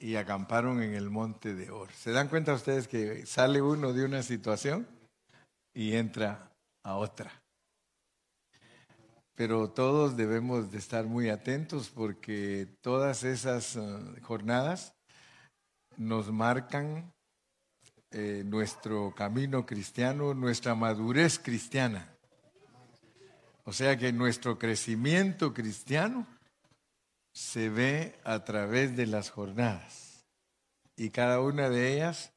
[0.00, 1.92] y acamparon en el monte de Or.
[1.92, 4.88] ¿Se dan cuenta ustedes que sale uno de una situación
[5.74, 6.50] y entra
[6.82, 7.30] a otra?
[9.34, 13.80] Pero todos debemos de estar muy atentos porque todas esas eh,
[14.22, 14.94] jornadas
[15.96, 17.12] nos marcan
[18.10, 22.08] eh, nuestro camino cristiano, nuestra madurez cristiana.
[23.64, 26.26] O sea que nuestro crecimiento cristiano
[27.32, 30.24] se ve a través de las jornadas.
[30.96, 32.32] Y cada una de ellas,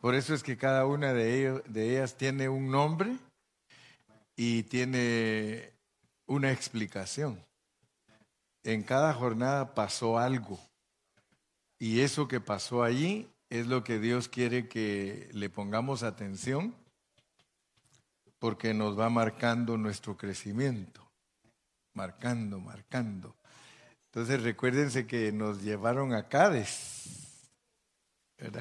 [0.00, 3.16] por eso es que cada una de, de ellas tiene un nombre
[4.36, 5.72] y tiene
[6.26, 7.44] una explicación.
[8.62, 10.58] En cada jornada pasó algo.
[11.78, 16.74] Y eso que pasó allí es lo que Dios quiere que le pongamos atención
[18.38, 21.06] porque nos va marcando nuestro crecimiento.
[21.94, 23.36] Marcando, marcando.
[24.12, 27.48] Entonces recuérdense que nos llevaron a Cádiz.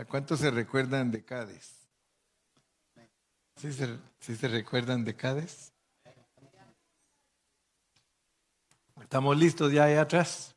[0.07, 1.79] ¿Cuántos se recuerdan de Cádiz?
[3.55, 5.73] ¿Sí se, recuerdan de Cádiz?
[9.01, 10.55] ¿Estamos listos ya ahí atrás?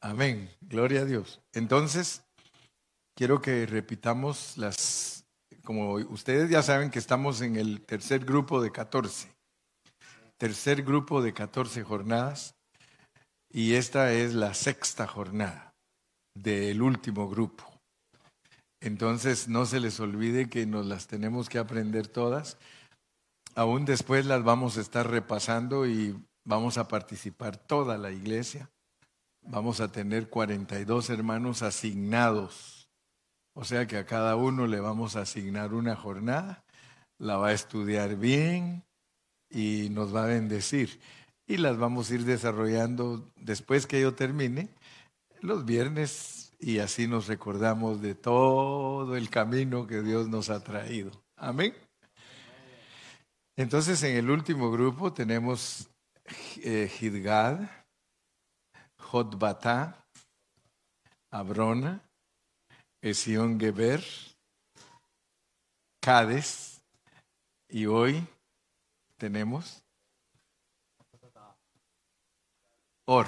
[0.00, 0.50] Amén.
[0.62, 1.42] Gloria a Dios.
[1.52, 2.22] Entonces,
[3.14, 5.26] quiero que repitamos las,
[5.62, 9.28] como ustedes ya saben que estamos en el tercer grupo de 14.
[10.38, 12.54] Tercer grupo de 14 jornadas.
[13.52, 15.74] Y esta es la sexta jornada
[16.34, 17.64] del último grupo.
[18.80, 22.58] Entonces no se les olvide que nos las tenemos que aprender todas.
[23.56, 28.70] Aún después las vamos a estar repasando y vamos a participar toda la iglesia.
[29.42, 32.88] Vamos a tener 42 hermanos asignados.
[33.54, 36.62] O sea que a cada uno le vamos a asignar una jornada,
[37.18, 38.84] la va a estudiar bien
[39.50, 41.00] y nos va a bendecir
[41.50, 44.68] y las vamos a ir desarrollando después que yo termine
[45.40, 51.10] los viernes y así nos recordamos de todo el camino que Dios nos ha traído.
[51.34, 51.74] Amén.
[53.56, 55.88] Entonces en el último grupo tenemos
[56.62, 57.68] eh, Hidgad,
[59.00, 60.06] Jotbatá,
[61.32, 62.00] Abrona,
[63.02, 64.04] Esión Geber,
[66.00, 66.80] Cades
[67.68, 68.24] y hoy
[69.16, 69.82] tenemos
[73.12, 73.26] Or.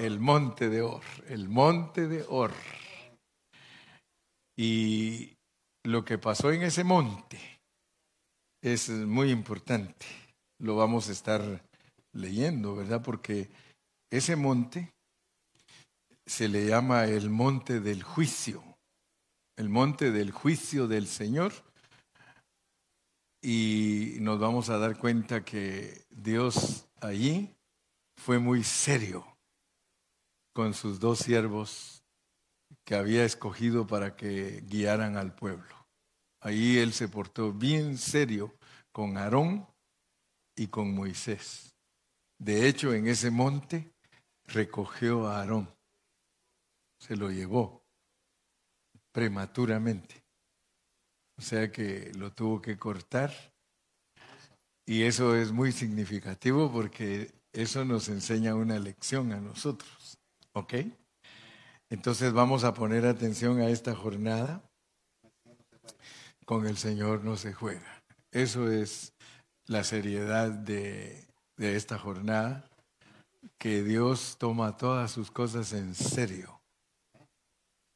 [0.00, 1.04] El monte de Or.
[1.28, 2.52] El monte de Or.
[4.56, 5.36] Y
[5.84, 7.38] lo que pasó en ese monte
[8.60, 10.06] es muy importante.
[10.60, 11.62] Lo vamos a estar
[12.12, 13.00] leyendo, ¿verdad?
[13.00, 13.48] Porque
[14.10, 14.92] ese monte
[16.26, 18.64] se le llama el monte del juicio,
[19.56, 21.52] el monte del juicio del Señor.
[23.40, 27.54] Y nos vamos a dar cuenta que Dios allí
[28.18, 29.24] fue muy serio
[30.52, 32.02] con sus dos siervos
[32.84, 35.74] que había escogido para que guiaran al pueblo.
[36.42, 38.54] Ahí él se portó bien serio
[38.92, 39.66] con Aarón
[40.56, 41.70] y con Moisés.
[42.38, 43.92] De hecho, en ese monte
[44.46, 45.72] recogió a Aarón,
[47.00, 47.82] se lo llevó
[49.12, 50.24] prematuramente.
[51.38, 53.32] O sea que lo tuvo que cortar.
[54.84, 60.18] Y eso es muy significativo porque eso nos enseña una lección a nosotros.
[60.52, 60.74] ¿Ok?
[61.90, 64.62] Entonces vamos a poner atención a esta jornada.
[66.44, 68.02] Con el Señor no se juega.
[68.30, 69.14] Eso es
[69.66, 71.26] la seriedad de,
[71.56, 72.70] de esta jornada,
[73.58, 76.60] que Dios toma todas sus cosas en serio.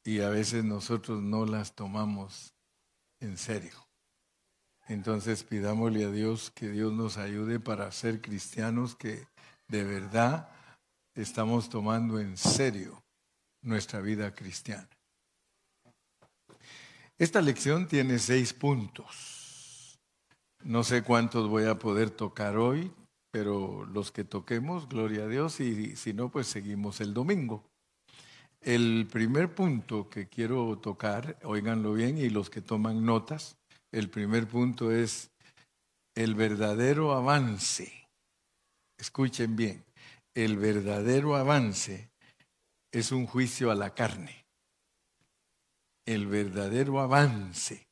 [0.03, 2.53] Y a veces nosotros no las tomamos
[3.19, 3.87] en serio.
[4.87, 9.25] Entonces pidámosle a Dios que Dios nos ayude para ser cristianos que
[9.73, 10.47] de verdad
[11.15, 13.01] estamos tomando en serio
[13.63, 14.87] nuestra vida cristiana.
[17.17, 19.97] Esta lección tiene seis puntos.
[20.63, 22.91] No sé cuántos voy a poder tocar hoy,
[23.31, 27.63] pero los que toquemos, gloria a Dios, y si no, pues seguimos el domingo.
[28.61, 33.57] El primer punto que quiero tocar, oíganlo bien, y los que toman notas,
[33.91, 35.31] el primer punto es
[36.13, 38.02] el verdadero avance
[39.03, 39.83] Escuchen bien,
[40.33, 42.09] el verdadero avance
[42.89, 44.45] es un juicio a la carne.
[46.05, 47.85] El verdadero avance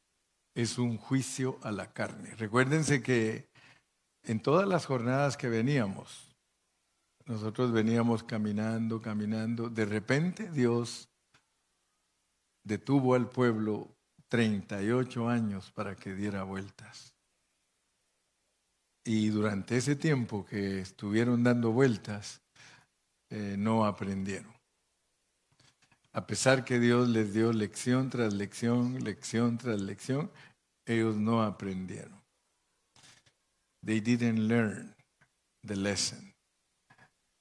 [0.55, 2.33] es un juicio a la carne.
[2.35, 3.49] Recuérdense que
[4.23, 6.33] en todas las jornadas que veníamos,
[7.25, 11.09] nosotros veníamos caminando, caminando, de repente Dios
[12.63, 13.93] detuvo al pueblo
[14.29, 17.10] 38 años para que diera vueltas.
[19.03, 22.41] Y durante ese tiempo que estuvieron dando vueltas,
[23.29, 24.53] eh, no aprendieron.
[26.13, 30.29] A pesar que Dios les dio lección tras lección, lección tras lección,
[30.85, 32.21] ellos no aprendieron.
[33.83, 34.93] They didn't learn
[35.65, 36.33] the lesson.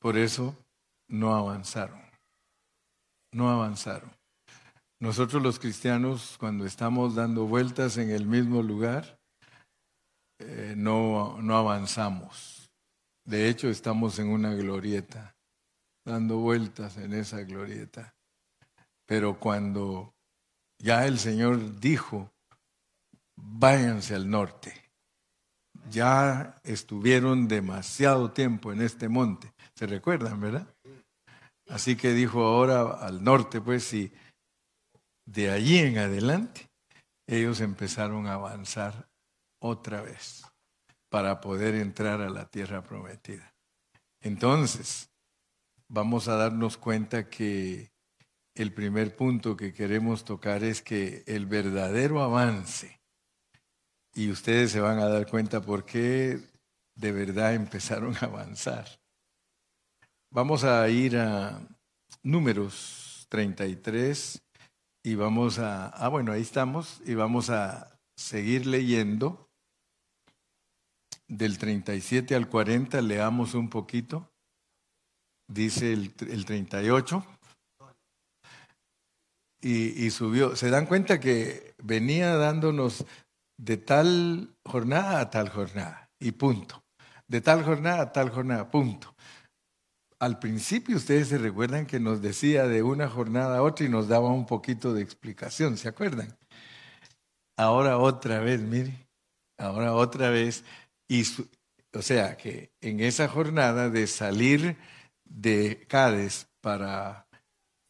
[0.01, 0.57] Por eso
[1.09, 2.01] no avanzaron.
[3.33, 4.11] No avanzaron.
[5.01, 9.20] Nosotros los cristianos, cuando estamos dando vueltas en el mismo lugar,
[10.41, 12.71] eh, no, no avanzamos.
[13.27, 15.37] De hecho, estamos en una glorieta,
[16.05, 18.15] dando vueltas en esa glorieta.
[19.07, 20.15] Pero cuando
[20.79, 22.33] ya el Señor dijo,
[23.37, 24.73] váyanse al norte,
[25.91, 29.53] ya estuvieron demasiado tiempo en este monte.
[29.75, 30.75] ¿Se recuerdan, verdad?
[31.69, 34.13] Así que dijo ahora al norte, pues, y
[35.27, 36.71] de allí en adelante
[37.27, 39.10] ellos empezaron a avanzar
[39.61, 40.43] otra vez
[41.09, 43.55] para poder entrar a la tierra prometida.
[44.21, 45.11] Entonces,
[45.89, 47.93] vamos a darnos cuenta que
[48.55, 53.01] el primer punto que queremos tocar es que el verdadero avance,
[54.15, 56.41] y ustedes se van a dar cuenta por qué
[56.97, 58.87] de verdad empezaron a avanzar.
[60.31, 61.61] Vamos a ir a
[62.23, 64.43] números 33
[65.03, 69.50] y vamos a, ah bueno, ahí estamos, y vamos a seguir leyendo
[71.31, 74.29] del 37 al 40, leamos un poquito.
[75.49, 77.25] Dice el, el 38.
[79.63, 80.57] Y, y subió.
[80.57, 83.05] ¿Se dan cuenta que venía dándonos
[83.59, 86.11] de tal jornada a tal jornada?
[86.19, 86.83] Y punto.
[87.29, 89.15] De tal jornada a tal jornada, punto.
[90.19, 94.09] Al principio ustedes se recuerdan que nos decía de una jornada a otra y nos
[94.09, 96.37] daba un poquito de explicación, ¿se acuerdan?
[97.57, 99.07] Ahora otra vez, mire,
[99.57, 100.65] ahora otra vez
[101.11, 101.25] y
[101.93, 104.77] o sea que en esa jornada de salir
[105.25, 107.27] de Cádiz para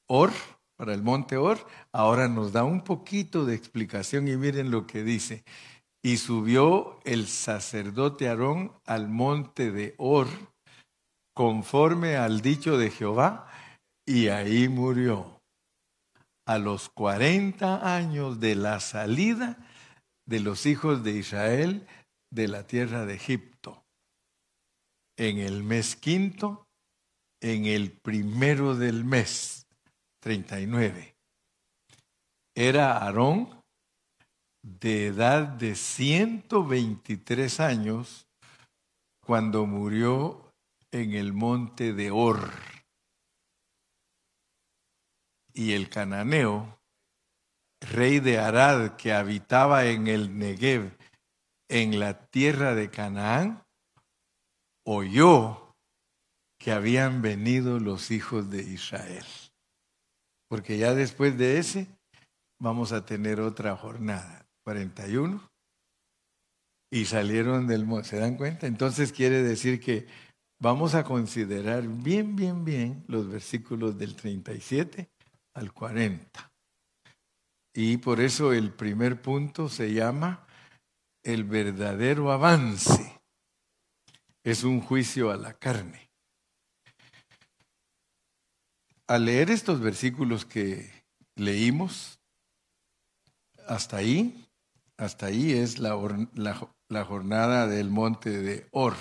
[0.08, 0.32] Or,
[0.74, 1.58] para el monte Or,
[1.92, 5.44] ahora nos da un poquito de explicación y miren lo que dice.
[6.02, 10.26] Y subió el sacerdote Aarón al monte de Or,
[11.34, 13.46] conforme al dicho de Jehová,
[14.06, 15.42] y ahí murió.
[16.46, 19.58] A los 40 años de la salida
[20.24, 21.86] de los hijos de Israel
[22.30, 23.84] de la tierra de Egipto.
[25.16, 26.68] En el mes quinto,
[27.40, 29.66] en el primero del mes,
[30.20, 31.16] 39.
[32.54, 33.60] Era Aarón
[34.62, 38.28] de edad de 123 años
[39.20, 40.52] cuando murió
[40.90, 42.50] en el monte de Or.
[45.52, 46.78] Y el cananeo,
[47.80, 50.99] rey de Arad, que habitaba en el Negev,
[51.70, 53.62] en la tierra de Canaán,
[54.84, 55.76] oyó
[56.58, 59.24] que habían venido los hijos de Israel.
[60.48, 61.86] Porque ya después de ese
[62.60, 65.48] vamos a tener otra jornada, 41,
[66.92, 68.08] y salieron del monte.
[68.08, 68.66] ¿Se dan cuenta?
[68.66, 70.08] Entonces quiere decir que
[70.60, 75.08] vamos a considerar bien, bien, bien los versículos del 37
[75.54, 76.50] al 40.
[77.74, 80.46] Y por eso el primer punto se llama
[81.22, 83.20] el verdadero avance
[84.42, 86.10] es un juicio a la carne.
[89.06, 90.90] Al leer estos versículos que
[91.34, 92.20] leímos,
[93.66, 94.48] hasta ahí,
[94.96, 95.96] hasta ahí es la,
[96.88, 98.96] la jornada del monte de Or.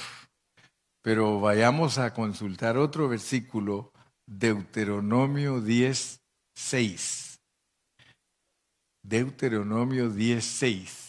[1.02, 3.94] Pero vayamos a consultar otro versículo,
[4.26, 6.22] Deuteronomio 10,
[6.56, 7.40] 6.
[9.04, 11.09] Deuteronomio 10, 6.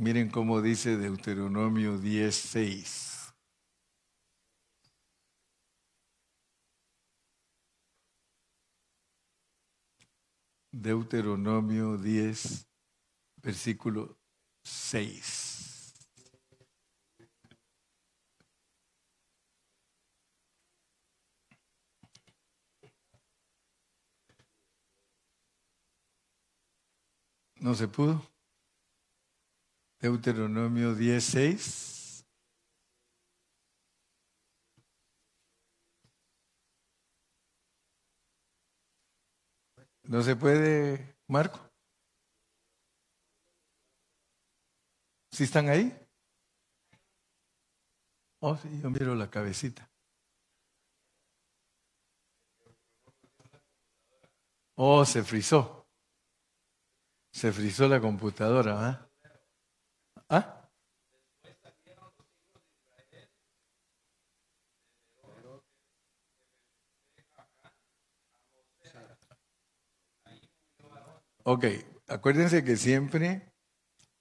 [0.00, 3.34] Miren cómo dice Deuteronomio 10:6.
[10.72, 12.66] Deuteronomio 10,
[13.42, 14.18] versículo
[14.64, 15.92] 6.
[27.60, 28.39] ¿No se pudo?
[30.00, 32.24] Deuteronomio 16.
[40.04, 41.60] ¿No se puede, Marco?
[45.30, 45.94] ¿Sí están ahí?
[48.40, 49.90] Oh, sí, yo miro la cabecita.
[54.76, 55.86] Oh, se frizó.
[57.32, 59.09] Se frizó la computadora, ¿ah?
[60.30, 60.70] ¿Ah?
[71.42, 71.64] Ok,
[72.06, 73.52] acuérdense que siempre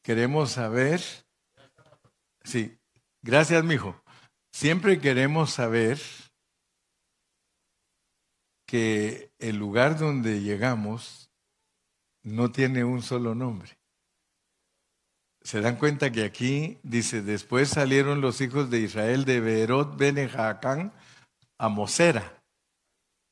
[0.02, 1.00] queremos saber.
[2.44, 2.80] Sí,
[3.22, 4.02] gracias, mijo.
[4.52, 6.00] Siempre queremos saber
[8.66, 11.32] que el lugar donde llegamos
[12.24, 13.79] no tiene un solo nombre.
[15.50, 20.94] Se dan cuenta que aquí dice, después salieron los hijos de Israel de Beerot Benejacán
[21.58, 22.40] a Mosera.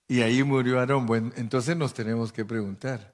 [0.08, 1.06] Y ahí murió Aarón.
[1.06, 3.14] Bueno, entonces nos tenemos que preguntar,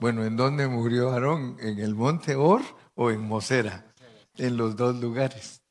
[0.00, 1.58] bueno, ¿en dónde murió Aarón?
[1.60, 2.60] ¿En el monte Or
[2.96, 3.86] o en Mosera?
[4.36, 5.62] En los dos lugares,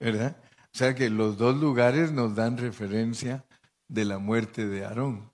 [0.00, 0.36] ¿verdad?
[0.74, 3.44] O sea que los dos lugares nos dan referencia
[3.86, 5.30] de la muerte de Aarón.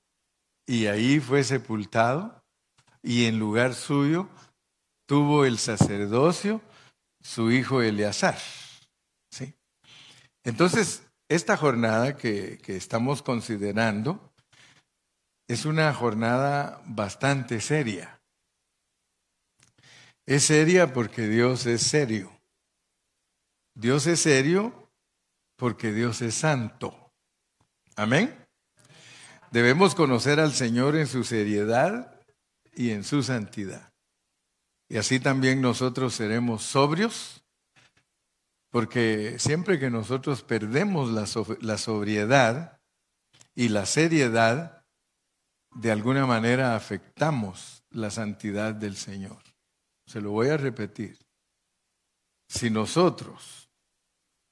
[0.66, 2.44] Y ahí fue sepultado
[3.02, 4.28] y en lugar suyo
[5.06, 6.60] tuvo el sacerdocio
[7.24, 8.38] su hijo Eleazar.
[9.30, 9.54] ¿sí?
[10.44, 14.32] Entonces, esta jornada que, que estamos considerando
[15.48, 18.20] es una jornada bastante seria.
[20.26, 22.30] Es seria porque Dios es serio.
[23.74, 24.90] Dios es serio
[25.56, 27.12] porque Dios es santo.
[27.96, 28.34] Amén.
[29.50, 32.20] Debemos conocer al Señor en su seriedad
[32.74, 33.93] y en su santidad.
[34.88, 37.42] Y así también nosotros seremos sobrios,
[38.70, 42.80] porque siempre que nosotros perdemos la, sobriedad
[43.54, 44.84] y la seriedad,
[45.74, 49.42] de alguna manera afectamos la santidad del Señor.
[50.06, 51.18] Se lo voy a repetir.
[52.48, 53.70] Si nosotros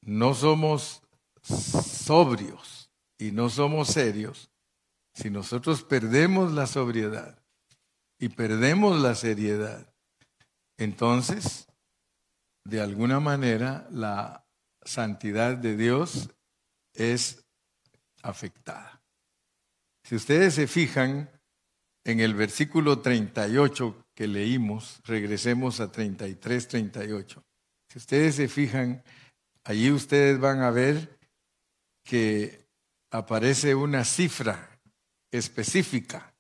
[0.01, 1.03] no somos
[1.43, 4.51] sobrios y no somos serios,
[5.15, 7.43] si nosotros perdemos la sobriedad
[8.19, 9.92] y perdemos la seriedad,
[10.79, 11.69] entonces,
[12.65, 14.47] de alguna manera, la
[14.85, 16.31] santidad de Dios
[16.95, 17.45] es
[18.23, 19.03] afectada.
[20.05, 21.31] Si ustedes se fijan
[22.05, 27.45] en el versículo 38 que leímos, regresemos a 33, 38.
[27.89, 29.03] Si ustedes se fijan,
[29.65, 31.19] allí ustedes van a ver
[32.05, 32.67] que
[33.11, 34.81] aparece una cifra
[35.31, 36.35] específica.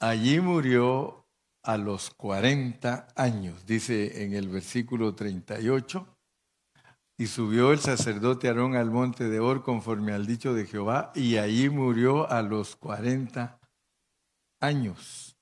[0.00, 1.21] Allí murió
[1.62, 6.06] a los 40 años, dice en el versículo 38,
[7.18, 11.36] y subió el sacerdote Aarón al monte de Or conforme al dicho de Jehová, y
[11.36, 13.60] allí murió a los 40
[14.60, 15.36] años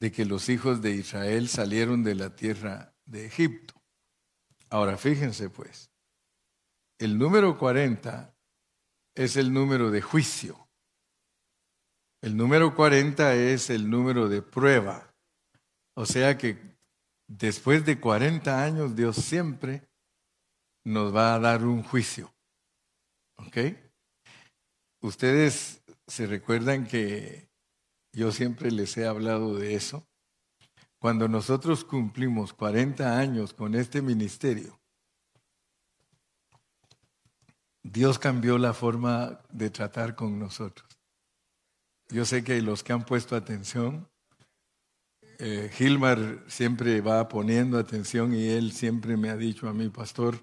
[0.00, 3.74] de que los hijos de Israel salieron de la tierra de Egipto.
[4.70, 5.90] Ahora fíjense pues,
[6.98, 8.34] el número 40
[9.14, 10.68] es el número de juicio.
[12.22, 15.13] El número 40 es el número de prueba.
[15.94, 16.58] O sea que
[17.28, 19.88] después de 40 años Dios siempre
[20.84, 22.32] nos va a dar un juicio.
[23.36, 23.58] ¿Ok?
[25.00, 27.48] Ustedes se recuerdan que
[28.12, 30.06] yo siempre les he hablado de eso.
[30.98, 34.80] Cuando nosotros cumplimos 40 años con este ministerio,
[37.82, 40.88] Dios cambió la forma de tratar con nosotros.
[42.08, 44.08] Yo sé que los que han puesto atención
[45.38, 50.42] eh, Gilmar siempre va poniendo atención y él siempre me ha dicho a mi pastor,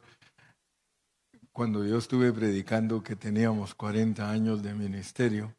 [1.51, 5.53] cuando yo estuve predicando que teníamos 40 años de ministerio,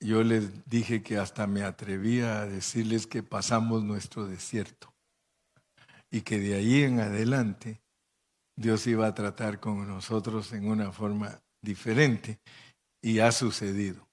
[0.00, 4.92] yo les dije que hasta me atrevía a decirles que pasamos nuestro desierto
[6.10, 7.80] y que de ahí en adelante
[8.56, 12.38] Dios iba a tratar con nosotros en una forma diferente
[13.02, 14.06] y ha sucedido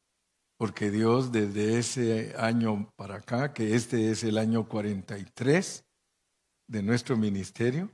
[0.61, 5.83] porque Dios desde ese año para acá, que este es el año 43
[6.67, 7.89] de nuestro ministerio,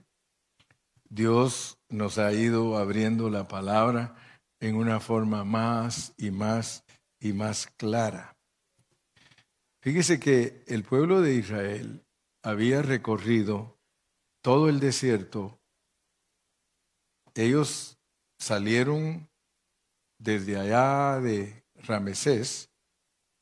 [1.08, 4.18] Dios nos ha ido abriendo la palabra
[4.60, 6.84] en una forma más y más
[7.22, 8.36] y más clara.
[9.82, 12.06] Fíjese que el pueblo de Israel
[12.44, 13.80] había recorrido
[14.42, 15.58] todo el desierto.
[17.34, 17.98] Ellos
[18.38, 19.30] salieron
[20.20, 22.70] desde allá de Ramesés,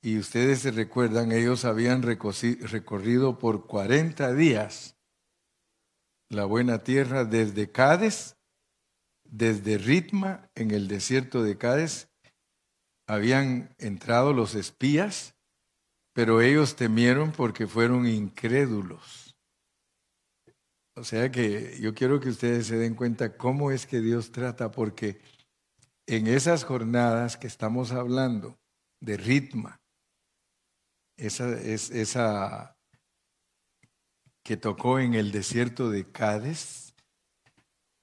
[0.01, 4.95] y ustedes se recuerdan, ellos habían recorrido por 40 días
[6.29, 8.35] la buena tierra desde Cádiz,
[9.23, 12.07] desde Ritma, en el desierto de Cádiz,
[13.07, 15.35] habían entrado los espías,
[16.13, 19.35] pero ellos temieron porque fueron incrédulos.
[20.95, 24.71] O sea que yo quiero que ustedes se den cuenta cómo es que Dios trata,
[24.71, 25.19] porque
[26.07, 28.57] en esas jornadas que estamos hablando
[29.01, 29.81] de ritma,
[31.17, 32.77] esa, es, esa
[34.43, 36.93] que tocó en el desierto de Cádiz,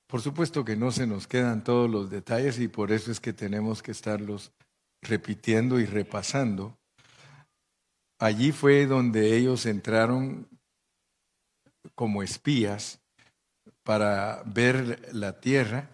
[0.09, 3.33] por supuesto que no se nos quedan todos los detalles y por eso es que
[3.33, 4.53] tenemos que estarlos
[5.01, 6.79] repitiendo y repasando.
[8.19, 10.49] allí fue donde ellos entraron
[11.95, 13.01] como espías
[13.83, 15.92] para ver la tierra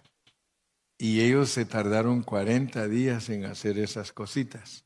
[1.01, 4.85] y ellos se tardaron 40 días en hacer esas cositas.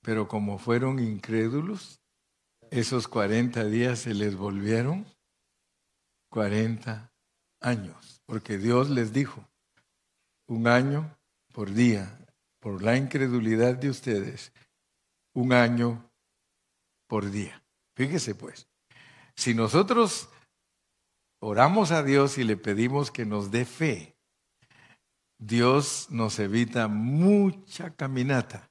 [0.00, 2.00] Pero como fueron incrédulos,
[2.70, 5.06] esos 40 días se les volvieron
[6.30, 7.12] 40
[7.60, 9.46] años, porque Dios les dijo,
[10.46, 11.14] un año
[11.52, 12.26] por día,
[12.58, 14.50] por la incredulidad de ustedes,
[15.34, 16.10] un año
[17.06, 17.62] por día.
[17.94, 18.66] Fíjese pues,
[19.34, 20.30] si nosotros
[21.38, 24.09] oramos a Dios y le pedimos que nos dé fe,
[25.40, 28.70] Dios nos evita mucha caminata.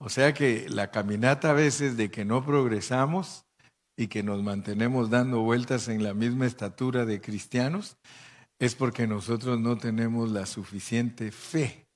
[0.00, 3.44] O sea que la caminata a veces de que no progresamos
[3.96, 7.98] y que nos mantenemos dando vueltas en la misma estatura de cristianos,
[8.58, 11.86] es porque nosotros no tenemos la suficiente fe.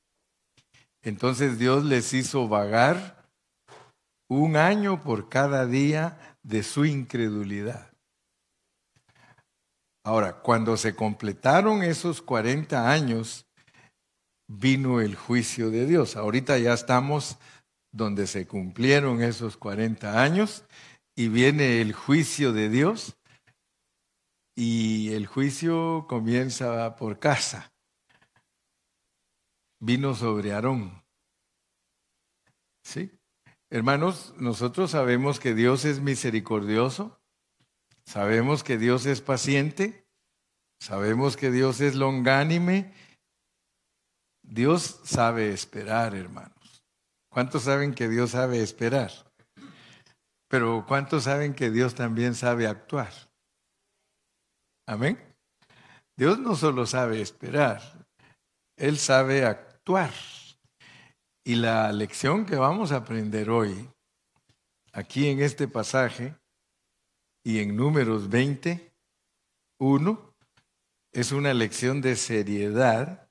[1.02, 3.30] Entonces Dios les hizo vagar
[4.28, 7.87] un año por cada día de su incredulidad.
[10.08, 13.46] Ahora, cuando se completaron esos 40 años,
[14.48, 16.16] vino el juicio de Dios.
[16.16, 17.36] Ahorita ya estamos
[17.92, 20.64] donde se cumplieron esos 40 años
[21.14, 23.18] y viene el juicio de Dios
[24.56, 27.70] y el juicio comienza por casa.
[29.78, 31.04] Vino sobre Aarón.
[32.82, 33.10] ¿Sí?
[33.68, 37.17] Hermanos, nosotros sabemos que Dios es misericordioso,
[38.08, 40.06] sabemos que Dios es paciente,
[40.80, 42.90] sabemos que Dios es longánime.
[44.42, 46.82] Dios sabe esperar, hermanos.
[47.30, 49.12] ¿Cuántos saben que Dios sabe esperar?
[50.48, 53.12] Pero ¿cuántos saben que Dios también sabe actuar?
[54.86, 55.18] Amén.
[56.16, 57.82] Dios no solo sabe esperar,
[58.78, 60.12] Él sabe actuar.
[61.44, 63.90] Y la lección que vamos a aprender hoy,
[64.92, 66.34] aquí en este pasaje
[67.48, 68.92] y en números 20,
[69.80, 70.34] 1,
[71.12, 73.30] es una lección de seriedad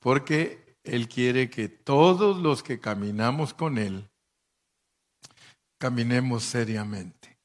[0.00, 4.10] porque Él quiere que todos los que caminamos con Él
[5.78, 7.38] caminemos seriamente.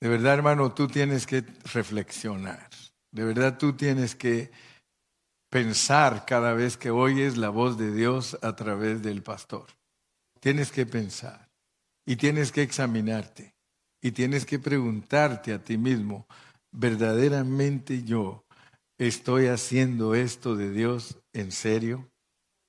[0.00, 2.70] De verdad, hermano, tú tienes que reflexionar.
[3.10, 4.50] De verdad, tú tienes que
[5.50, 9.66] pensar cada vez que oyes la voz de Dios a través del pastor.
[10.40, 11.50] Tienes que pensar
[12.06, 13.51] y tienes que examinarte
[14.02, 16.26] y tienes que preguntarte a ti mismo,
[16.72, 18.44] ¿verdaderamente yo
[18.98, 22.10] estoy haciendo esto de Dios en serio?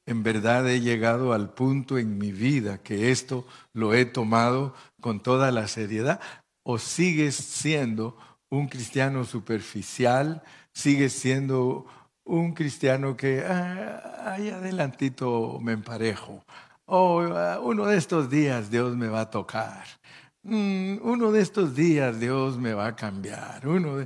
[0.05, 5.21] ¿En verdad he llegado al punto en mi vida que esto lo he tomado con
[5.21, 6.21] toda la seriedad?
[6.63, 8.17] ¿O sigues siendo
[8.49, 10.43] un cristiano superficial?
[10.73, 11.85] ¿Sigues siendo
[12.25, 16.43] un cristiano que ah, adelantito me emparejo.
[16.85, 19.85] O oh, uno de estos días Dios me va a tocar.
[20.43, 23.65] Mm, uno de estos días Dios me va a cambiar.
[23.67, 24.05] Uno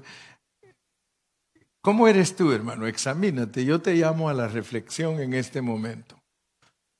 [1.82, 2.86] ¿Cómo eres tú, hermano?
[2.86, 3.63] Examínate.
[3.63, 6.21] Yo te llamo a la reflexión en este momento,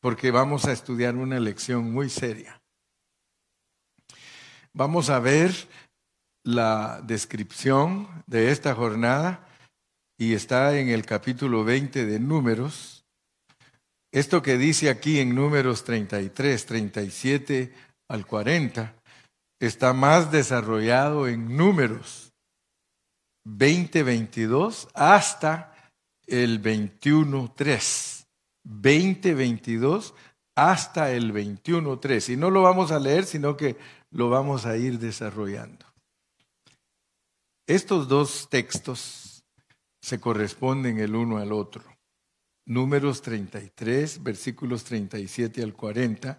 [0.02, 2.62] porque vamos a estudiar una lección muy seria.
[4.74, 5.52] Vamos a ver
[6.46, 9.46] la descripción de esta jornada
[10.18, 13.06] y está en el capítulo 20 de Números.
[14.14, 17.74] Esto que dice aquí en Números 33, 37
[18.08, 18.97] al 40,
[19.60, 22.34] está más desarrollado en Números
[23.46, 25.74] 20, 22 hasta
[26.26, 28.28] el 21, 3.
[28.64, 30.14] 20, 22
[30.56, 32.30] hasta el 21, 3.
[32.30, 33.78] Y no lo vamos a leer, sino que
[34.12, 35.86] lo vamos a ir desarrollando.
[37.66, 39.46] Estos dos textos
[40.02, 41.84] se corresponden el uno al otro.
[42.66, 46.38] Números 33, versículos 37 al 40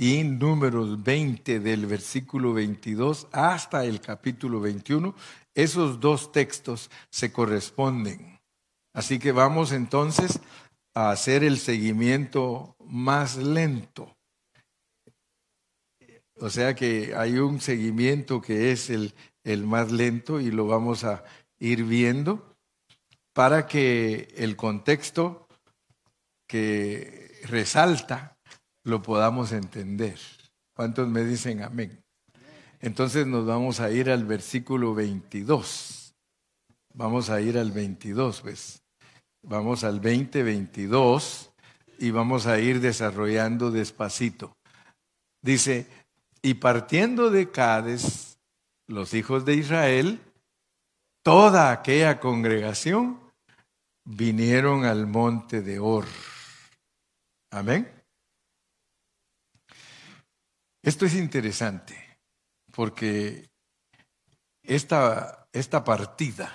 [0.00, 5.12] y números 20 del versículo 22 hasta el capítulo 21,
[5.54, 8.38] esos dos textos se corresponden.
[8.94, 10.38] Así que vamos entonces
[10.94, 14.16] a hacer el seguimiento más lento.
[16.40, 21.02] O sea que hay un seguimiento que es el, el más lento y lo vamos
[21.02, 21.24] a
[21.58, 22.56] ir viendo
[23.32, 25.48] para que el contexto
[26.46, 28.37] que resalta
[28.88, 30.18] lo podamos entender.
[30.74, 32.02] ¿Cuántos me dicen amén?
[32.80, 36.14] Entonces nos vamos a ir al versículo 22.
[36.94, 38.82] Vamos a ir al 22, pues.
[39.42, 41.50] Vamos al 20, 22
[41.98, 44.56] y vamos a ir desarrollando despacito.
[45.42, 45.86] Dice,
[46.42, 48.38] y partiendo de Cades,
[48.86, 50.20] los hijos de Israel,
[51.22, 53.20] toda aquella congregación
[54.04, 56.06] vinieron al monte de Or.
[57.50, 57.97] Amén.
[60.88, 62.18] Esto es interesante
[62.72, 63.50] porque
[64.62, 66.50] esta, esta partida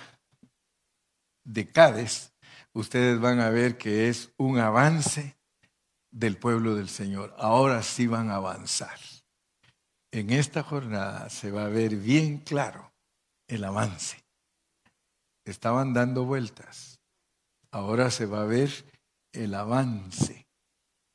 [1.44, 2.32] de Cádiz,
[2.72, 5.36] ustedes van a ver que es un avance
[6.10, 7.32] del pueblo del Señor.
[7.38, 8.98] Ahora sí van a avanzar.
[10.10, 12.92] En esta jornada se va a ver bien claro
[13.46, 14.24] el avance.
[15.44, 16.98] Estaban dando vueltas.
[17.70, 18.84] Ahora se va a ver
[19.32, 20.43] el avance.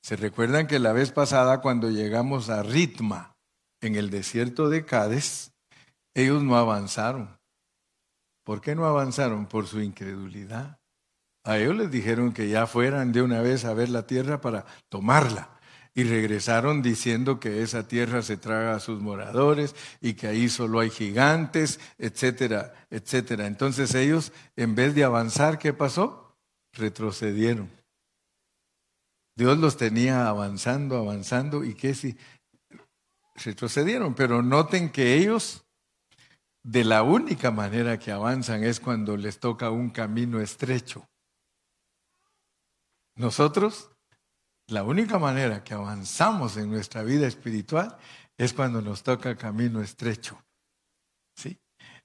[0.10, 3.36] ¿Se recuerdan que la vez pasada cuando llegamos a Ritma,
[3.80, 5.52] en el desierto de Cádiz,
[6.16, 7.38] ellos no avanzaron?
[8.44, 9.46] ¿Por qué no avanzaron?
[9.46, 10.80] Por su incredulidad.
[11.44, 14.66] A ellos les dijeron que ya fueran de una vez a ver la tierra para
[14.90, 15.52] tomarla.
[15.94, 20.80] Y regresaron diciendo que esa tierra se traga a sus moradores y que ahí solo
[20.80, 23.46] hay gigantes, etcétera, etcétera.
[23.46, 26.36] Entonces ellos, en vez de avanzar, ¿qué pasó?
[26.74, 27.79] Retrocedieron.
[29.40, 32.18] Dios los tenía avanzando, avanzando y que si
[33.36, 34.14] retrocedieron.
[34.14, 35.64] Pero noten que ellos,
[36.62, 41.08] de la única manera que avanzan es cuando les toca un camino estrecho.
[43.16, 43.90] Nosotros,
[44.68, 47.98] la única manera que avanzamos en nuestra vida espiritual
[48.38, 50.38] es cuando nos toca camino estrecho.
[51.38, 51.58] ¿Sí?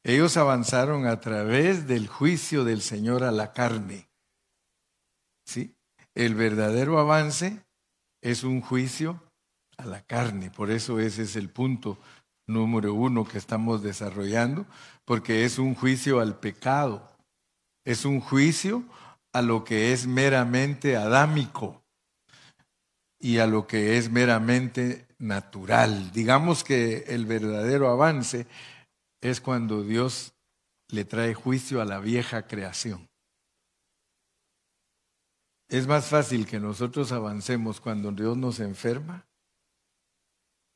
[0.05, 4.09] Ellos avanzaron a través del juicio del Señor a la carne.
[5.45, 5.75] ¿Sí?
[6.15, 7.61] El verdadero avance
[8.23, 9.21] es un juicio
[9.77, 10.51] a la carne.
[10.51, 11.99] Por eso ese es el punto
[12.47, 14.67] número uno que estamos desarrollando,
[15.05, 17.11] porque es un juicio al pecado.
[17.85, 18.85] Es un juicio
[19.33, 21.83] a lo que es meramente adámico
[23.19, 26.13] y a lo que es meramente natural.
[26.13, 28.47] Digamos que el verdadero avance
[29.21, 30.35] es cuando Dios
[30.89, 33.09] le trae juicio a la vieja creación.
[35.75, 39.27] Es más fácil que nosotros avancemos cuando Dios nos enferma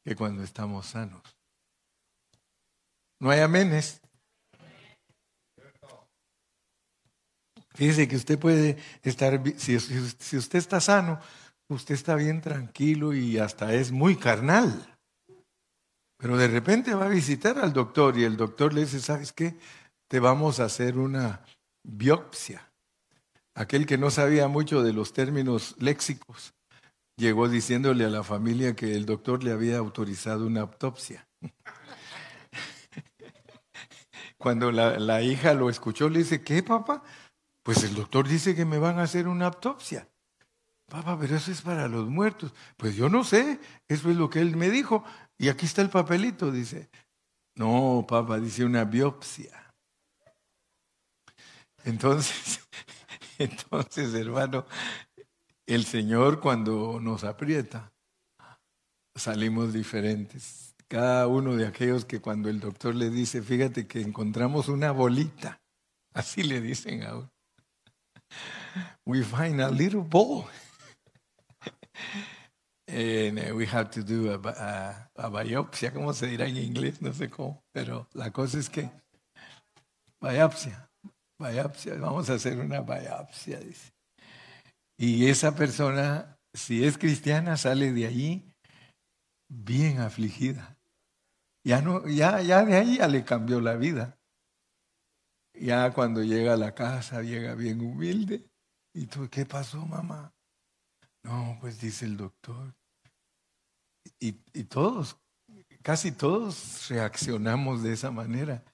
[0.04, 1.22] que cuando estamos sanos.
[3.20, 4.00] No hay amenes.
[7.76, 11.20] Fíjese que usted puede estar, si, usted está sano,
[11.68, 14.98] usted está bien tranquilo y hasta es muy carnal.
[16.16, 19.54] Pero de repente va a visitar al doctor y el doctor le dice, ¿sabes qué?
[20.08, 21.44] Te vamos a hacer una
[21.84, 22.67] biopsia.
[23.58, 26.54] Aquel que no sabía mucho de los términos léxicos
[27.16, 31.26] llegó diciéndole a la familia que el doctor le había autorizado una autopsia.
[34.38, 37.02] Cuando la, la hija lo escuchó, le dice, ¿qué papá?
[37.64, 40.08] Pues el doctor dice que me van a hacer una autopsia.
[40.86, 42.54] Papá, pero eso es para los muertos.
[42.76, 45.02] Pues yo no sé, eso es lo que él me dijo.
[45.36, 46.90] Y aquí está el papelito, dice.
[47.56, 49.74] No, papá, dice una biopsia.
[51.82, 52.67] Entonces,
[53.44, 54.66] entonces, hermano,
[55.66, 57.92] el Señor cuando nos aprieta,
[59.14, 60.74] salimos diferentes.
[60.88, 65.60] Cada uno de aquellos que cuando el doctor le dice, fíjate que encontramos una bolita,
[66.14, 67.30] así le dicen a uno
[69.06, 70.48] we find a little ball.
[72.86, 77.02] and uh, we have to do a, a, a, biopsia, ¿cómo se dirá en inglés?
[77.02, 78.90] No sé cómo, pero la cosa es que
[80.20, 80.87] biopsia,
[81.38, 83.92] biopsia, vamos a hacer una biopsia, dice.
[84.96, 88.54] Y esa persona, si es cristiana, sale de allí
[89.48, 90.76] bien afligida.
[91.64, 94.18] Ya, no, ya, ya de ahí ya le cambió la vida.
[95.54, 98.48] Ya cuando llega a la casa, llega bien humilde.
[98.94, 100.32] ¿Y tú qué pasó, mamá?
[101.22, 102.74] No, pues dice el doctor.
[104.18, 105.16] Y, y todos,
[105.82, 108.64] casi todos reaccionamos de esa manera,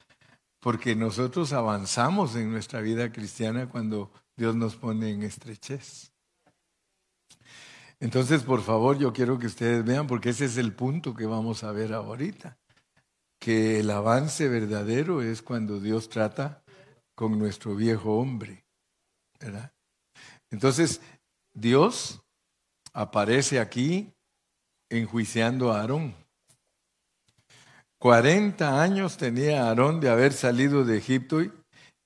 [0.65, 6.11] porque nosotros avanzamos en nuestra vida cristiana cuando Dios nos pone en estrechez.
[8.01, 11.65] Entonces, por favor, yo quiero que ustedes vean, porque ese es el punto que vamos
[11.65, 12.57] a ver ahorita,
[13.39, 16.65] que el avance verdadero es cuando Dios trata
[17.15, 18.65] con nuestro viejo hombre.
[20.51, 21.03] Entonces,
[21.53, 22.23] Dios
[22.95, 24.15] aparece aquí
[24.89, 26.24] enjuiciando a Aarón.
[28.05, 31.41] 40 años tenía Aarón de haber salido de Egipto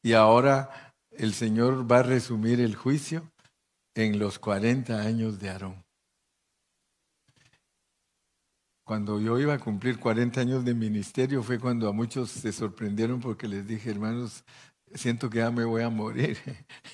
[0.01, 3.29] y ahora el Señor va a resumir el juicio
[3.97, 5.85] en los 40 años de Aarón.
[8.87, 13.19] Cuando yo iba a cumplir 40 años de ministerio fue cuando a muchos se sorprendieron
[13.19, 14.45] porque les dije, hermanos,
[14.95, 16.39] siento que ya me voy a morir.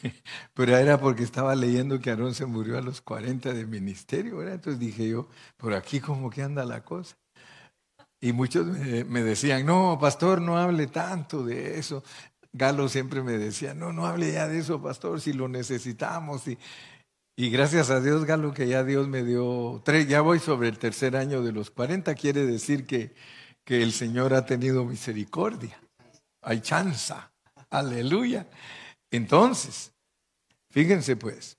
[0.55, 4.81] Pero era porque estaba leyendo que Aarón se murió a los 40 de ministerio, Entonces
[4.81, 7.15] dije yo, por aquí como que anda la cosa.
[8.25, 12.03] Y muchos me, decían, no, pastor, no hable tanto de eso.
[12.55, 16.49] Galo siempre me decía, no, no hable ya de eso, pastor, si lo necesitamos.
[16.49, 16.57] Y,
[17.37, 20.79] Y gracias a Dios, Galo, que ya Dios me dio tres, ya voy sobre el
[20.79, 23.15] tercer año de los 40, quiere decir que,
[23.63, 25.79] que el Señor ha tenido misericordia.
[26.41, 27.31] Hay chanza.
[27.69, 28.49] Aleluya.
[29.11, 29.93] Entonces,
[30.71, 31.59] fíjense pues,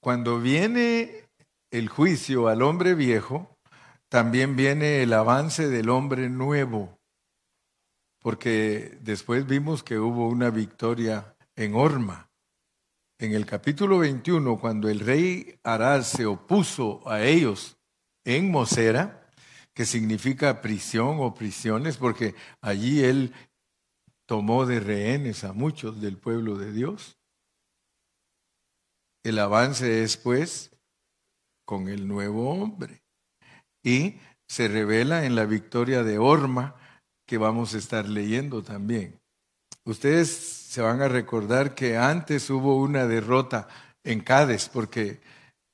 [0.00, 1.24] cuando viene
[1.72, 3.51] el juicio al hombre viejo,
[4.12, 7.00] también viene el avance del hombre nuevo,
[8.20, 12.30] porque después vimos que hubo una victoria en Orma.
[13.18, 17.78] En el capítulo 21, cuando el rey Aral se opuso a ellos
[18.22, 19.30] en Mosera,
[19.72, 23.32] que significa prisión o prisiones, porque allí él
[24.26, 27.18] tomó de rehenes a muchos del pueblo de Dios.
[29.24, 30.70] El avance es pues
[31.64, 33.01] con el nuevo hombre
[33.82, 34.16] y
[34.46, 36.76] se revela en la victoria de Orma
[37.26, 39.20] que vamos a estar leyendo también.
[39.84, 43.68] Ustedes se van a recordar que antes hubo una derrota
[44.04, 45.20] en Cádiz porque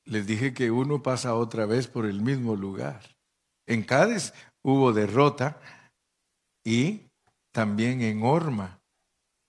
[0.05, 3.03] les dije que uno pasa otra vez por el mismo lugar.
[3.67, 5.61] En Cádiz hubo derrota
[6.65, 7.03] y
[7.53, 8.81] también en Orma,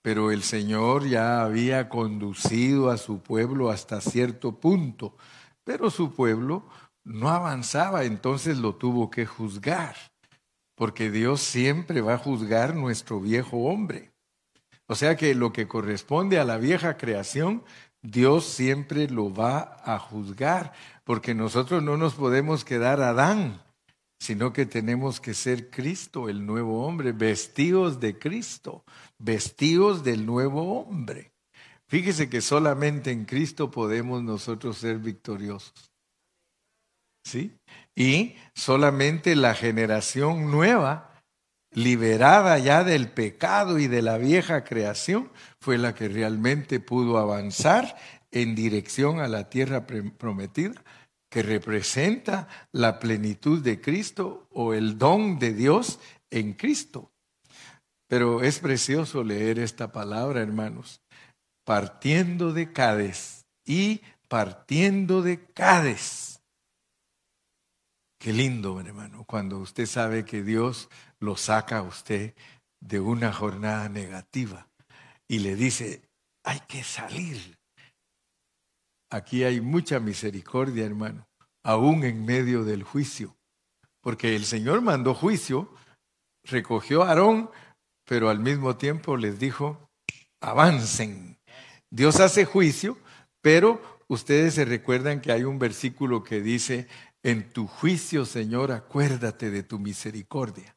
[0.02, 5.16] pero el Señor ya había conducido a su pueblo hasta cierto punto,
[5.64, 6.64] pero su pueblo
[7.10, 9.96] no avanzaba, entonces lo tuvo que juzgar,
[10.74, 14.12] porque Dios siempre va a juzgar nuestro viejo hombre.
[14.86, 17.62] O sea que lo que corresponde a la vieja creación,
[18.02, 20.72] Dios siempre lo va a juzgar,
[21.04, 23.60] porque nosotros no nos podemos quedar Adán
[24.20, 28.84] sino que tenemos que ser Cristo, el nuevo hombre, vestidos de Cristo,
[29.18, 31.32] vestidos del nuevo hombre.
[31.88, 35.89] Fíjese que solamente en Cristo podemos nosotros ser victoriosos.
[37.24, 37.56] ¿Sí?
[37.94, 41.22] Y solamente la generación nueva,
[41.72, 45.30] liberada ya del pecado y de la vieja creación,
[45.60, 47.96] fue la que realmente pudo avanzar
[48.30, 50.82] en dirección a la tierra prometida
[51.30, 57.12] que representa la plenitud de Cristo o el don de Dios en Cristo.
[58.08, 61.00] Pero es precioso leer esta palabra, hermanos,
[61.64, 66.29] partiendo de Cádiz y partiendo de Cádiz.
[68.20, 72.34] Qué lindo, hermano, cuando usted sabe que Dios lo saca a usted
[72.78, 74.68] de una jornada negativa
[75.26, 76.02] y le dice,
[76.44, 77.58] hay que salir
[79.12, 81.28] Aquí hay mucha misericordia, hermano,
[81.64, 83.36] aún en medio del juicio.
[84.00, 85.74] Porque el Señor mandó juicio,
[86.44, 87.50] recogió a Aarón,
[88.04, 89.90] pero al mismo tiempo les dijo,
[90.40, 91.40] avancen.
[91.90, 92.98] Dios hace juicio,
[93.42, 96.86] pero ustedes se recuerdan que hay un versículo que dice,
[97.22, 100.76] en tu juicio, Señor, acuérdate de tu misericordia.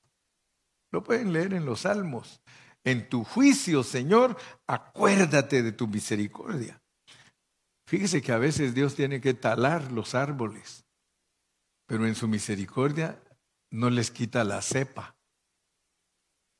[0.91, 2.41] Lo pueden leer en los salmos.
[2.83, 6.81] En tu juicio, Señor, acuérdate de tu misericordia.
[7.87, 10.85] Fíjese que a veces Dios tiene que talar los árboles,
[11.87, 13.21] pero en su misericordia
[13.71, 15.15] no les quita la cepa.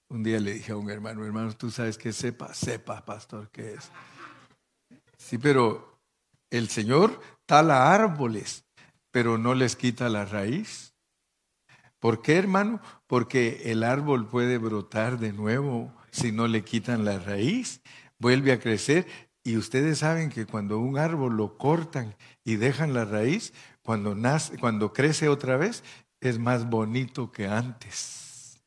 [0.10, 2.54] Un día le dije a un hermano, hermano, ¿tú sabes qué cepa?
[2.54, 3.92] Cepa, pastor, ¿qué es?
[5.18, 6.00] Sí, pero
[6.50, 8.66] el Señor tala árboles,
[9.14, 10.96] pero no les quita la raíz.
[12.00, 12.82] ¿Por qué, hermano?
[13.06, 17.82] Porque el árbol puede brotar de nuevo si no le quitan la raíz.
[18.18, 19.06] Vuelve a crecer
[19.44, 24.58] y ustedes saben que cuando un árbol lo cortan y dejan la raíz, cuando, nace,
[24.58, 25.84] cuando crece otra vez,
[26.20, 28.60] es más bonito que antes.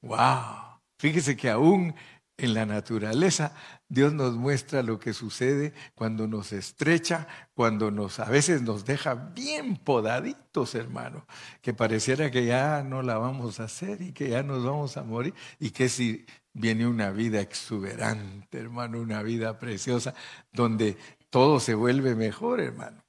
[0.00, 0.80] ¡Wow!
[0.98, 1.94] Fíjese que aún
[2.38, 3.52] en la naturaleza
[3.88, 9.14] Dios nos muestra lo que sucede cuando nos estrecha, cuando nos a veces nos deja
[9.14, 11.24] bien podaditos, hermano,
[11.62, 15.04] que pareciera que ya no la vamos a hacer y que ya nos vamos a
[15.04, 20.14] morir y que si viene una vida exuberante, hermano, una vida preciosa,
[20.52, 20.96] donde
[21.30, 23.04] todo se vuelve mejor, hermano.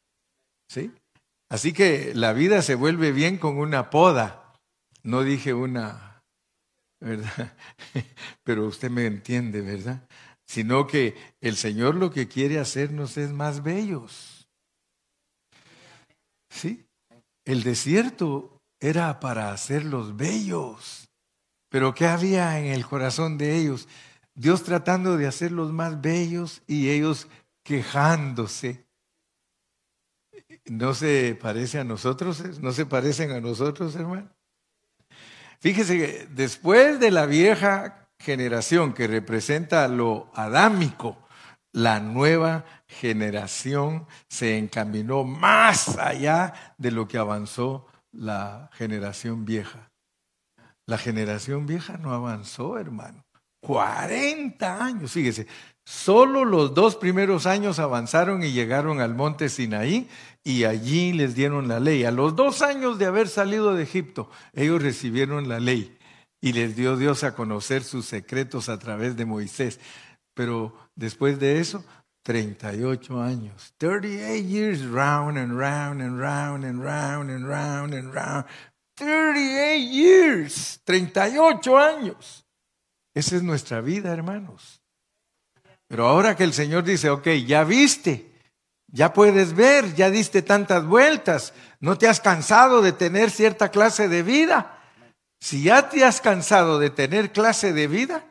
[0.69, 0.91] ¿Sí?
[1.49, 4.53] Así que la vida se vuelve bien con una poda.
[5.01, 6.16] No dije una,
[6.99, 7.55] ¿verdad?
[8.43, 10.07] Pero usted me entiende, ¿verdad?
[10.45, 14.47] Sino que el Señor lo que quiere hacernos es más bellos.
[16.49, 16.85] ¿Sí?
[17.45, 21.09] El desierto era para hacerlos bellos.
[21.69, 23.87] Pero ¿qué había en el corazón de ellos?
[24.35, 27.27] Dios tratando de hacerlos más bellos y ellos
[27.63, 28.85] quejándose.
[30.65, 32.59] ¿No se parece a nosotros?
[32.61, 34.29] ¿No se parecen a nosotros, hermano?
[35.59, 41.17] Fíjese que después de la vieja generación que representa lo adámico,
[41.71, 49.91] la nueva generación se encaminó más allá de lo que avanzó la generación vieja.
[50.85, 53.25] La generación vieja no avanzó, hermano.
[53.61, 55.47] 40 años, fíjese,
[55.87, 60.09] Solo los dos primeros años avanzaron y llegaron al monte Sinaí
[60.47, 62.05] y allí les dieron la ley.
[62.05, 65.97] A los dos años de haber salido de Egipto, ellos recibieron la ley
[66.39, 69.81] y les dio Dios a conocer sus secretos a través de Moisés.
[70.33, 71.83] Pero después de eso,
[72.23, 73.73] 38 años.
[73.77, 78.45] 38 years round and round and round and round and round and round.
[78.95, 80.79] 38 years.
[80.85, 82.45] 38 años.
[83.13, 84.81] Esa es nuestra vida, hermanos.
[85.89, 88.36] Pero ahora que el Señor dice, ok, ya viste,
[88.87, 94.07] ya puedes ver, ya diste tantas vueltas, no te has cansado de tener cierta clase
[94.07, 94.79] de vida.
[95.39, 98.25] Si ya te has cansado de tener clase de vida,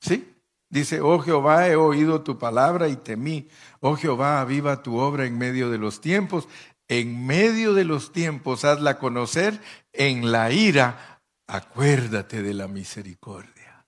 [0.00, 0.28] ¿sí?
[0.72, 3.48] Dice, oh Jehová, he oído tu palabra y temí.
[3.80, 6.48] Oh Jehová, aviva tu obra en medio de los tiempos.
[6.88, 9.60] En medio de los tiempos hazla conocer.
[9.92, 13.86] En la ira, acuérdate de la misericordia.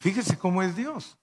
[0.00, 1.18] Fíjese cómo es Dios.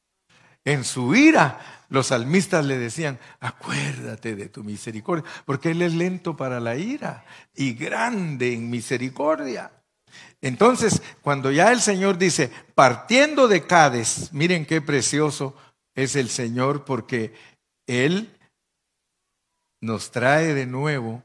[0.64, 6.38] En su ira, los salmistas le decían, acuérdate de tu misericordia, porque Él es lento
[6.38, 7.25] para la ira
[7.56, 9.71] y grande en misericordia.
[10.41, 15.56] Entonces, cuando ya el Señor dice, partiendo de Cades, miren qué precioso
[15.95, 17.34] es el Señor porque
[17.88, 18.38] Él
[19.82, 21.23] nos trae de nuevo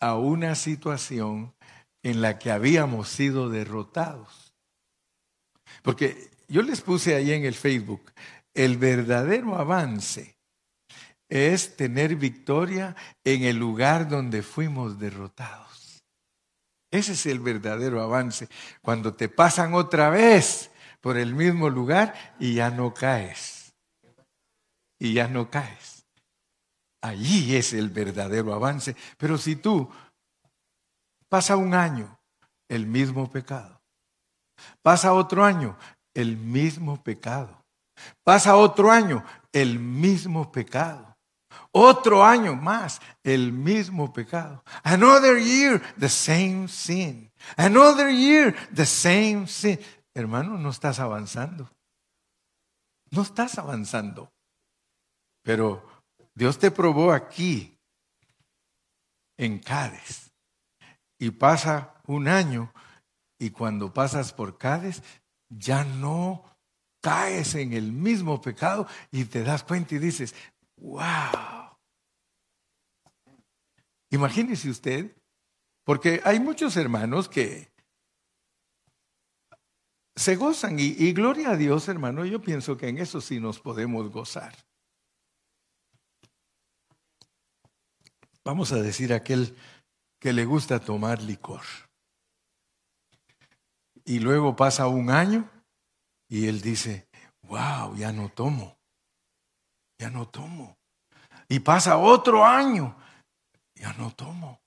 [0.00, 1.52] a una situación
[2.02, 4.54] en la que habíamos sido derrotados.
[5.82, 8.10] Porque yo les puse ahí en el Facebook,
[8.54, 10.36] el verdadero avance
[11.28, 16.02] es tener victoria en el lugar donde fuimos derrotados.
[16.90, 18.48] Ese es el verdadero avance.
[18.82, 23.72] Cuando te pasan otra vez por el mismo lugar y ya no caes.
[24.98, 26.04] Y ya no caes.
[27.00, 28.96] Allí es el verdadero avance.
[29.16, 29.88] Pero si tú
[31.28, 32.18] pasa un año,
[32.68, 33.80] el mismo pecado.
[34.82, 35.78] Pasa otro año,
[36.12, 37.59] el mismo pecado.
[38.24, 41.16] Pasa otro año, el mismo pecado.
[41.72, 44.62] Otro año más, el mismo pecado.
[44.82, 47.30] Another year, the same sin.
[47.56, 49.78] Another year, the same sin.
[50.14, 51.70] Hermano, no estás avanzando.
[53.10, 54.32] No estás avanzando.
[55.42, 55.84] Pero
[56.34, 57.78] Dios te probó aquí,
[59.36, 60.30] en Cádiz.
[61.18, 62.72] Y pasa un año
[63.38, 65.02] y cuando pasas por Cádiz,
[65.48, 66.44] ya no
[67.00, 70.34] caes en el mismo pecado y te das cuenta y dices,
[70.76, 71.60] wow,
[74.10, 75.16] Imagínese usted,
[75.84, 77.72] porque hay muchos hermanos que
[80.16, 84.10] se gozan y, gloria a Dios, hermano, yo pienso que en eso sí nos podemos
[84.10, 84.54] gozar.
[88.44, 89.56] Vamos a decir aquel
[90.18, 91.62] que le gusta tomar licor.
[94.04, 95.48] Y luego pasa un año
[96.30, 97.08] y él dice,
[97.42, 98.78] wow, ya no tomo,
[100.00, 100.78] ya no tomo.
[101.48, 102.96] Y pasa otro año
[103.80, 104.60] ya no tomo.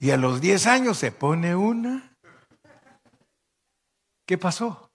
[0.00, 2.16] Y a los 10 años se pone una.
[4.26, 4.90] ¿Qué pasó?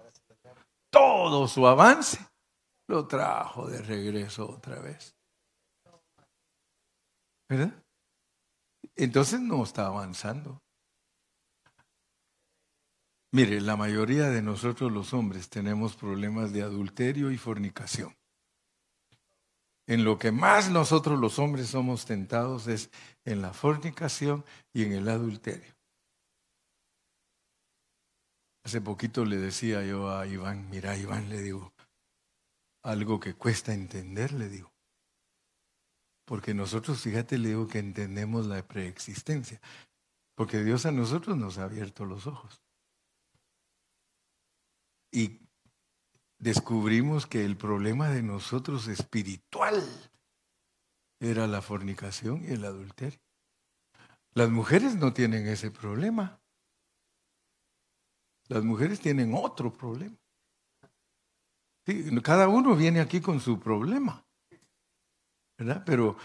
[0.91, 2.19] Todo su avance
[2.87, 5.15] lo trajo de regreso otra vez.
[7.49, 7.73] ¿Verdad?
[8.95, 10.62] Entonces no está avanzando.
[13.33, 18.15] Mire, la mayoría de nosotros los hombres tenemos problemas de adulterio y fornicación
[19.87, 22.89] en lo que más nosotros los hombres somos tentados es
[23.25, 25.73] en la fornicación y en el adulterio.
[28.63, 31.73] Hace poquito le decía yo a Iván, mira Iván, le digo,
[32.81, 34.71] algo que cuesta entender, le digo.
[36.25, 39.59] Porque nosotros, fíjate, le digo que entendemos la preexistencia.
[40.35, 42.62] Porque Dios a nosotros nos ha abierto los ojos.
[45.13, 45.39] Y
[46.39, 49.81] descubrimos que el problema de nosotros espiritual
[51.19, 53.19] era la fornicación y el adulterio.
[54.33, 56.41] Las mujeres no tienen ese problema.
[58.47, 60.17] Las mujeres tienen otro problema.
[62.23, 64.25] cada uno viene aquí con su problema.
[65.59, 65.83] ¿Verdad?
[65.85, 66.17] Pero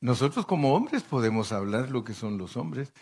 [0.00, 2.92] nosotros como hombres podemos hablar lo que son los hombres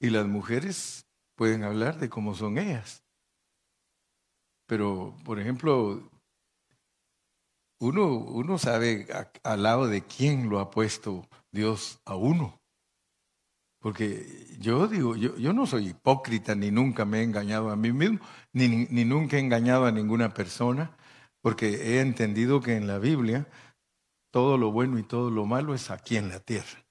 [0.00, 1.06] y las mujeres
[1.36, 3.04] pueden hablar de cómo son ellas.
[4.70, 6.00] Pero, por ejemplo,
[7.80, 9.08] uno, sabe
[9.42, 12.60] al lado de quién lo ha puesto Dios a uno.
[13.80, 17.90] Porque yo digo, yo, yo, no soy hipócrita ni nunca me he engañado a mí
[17.90, 18.20] mismo,
[18.52, 20.96] ni, ni nunca he engañado a ninguna persona,
[21.40, 21.66] porque
[21.96, 23.48] he entendido que en la Biblia
[24.30, 26.86] todo lo bueno y todo lo malo es aquí en la tierra.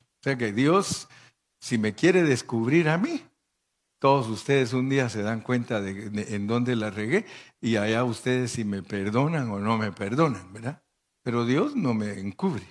[0.00, 1.10] O sea que Dios,
[1.60, 3.22] si me quiere descubrir a mí,
[3.98, 7.26] todos ustedes un día se dan cuenta de, en dónde la regué
[7.60, 10.82] y allá ustedes si me perdonan o no me perdonan, ¿verdad?
[11.22, 12.66] Pero Dios no me encubre.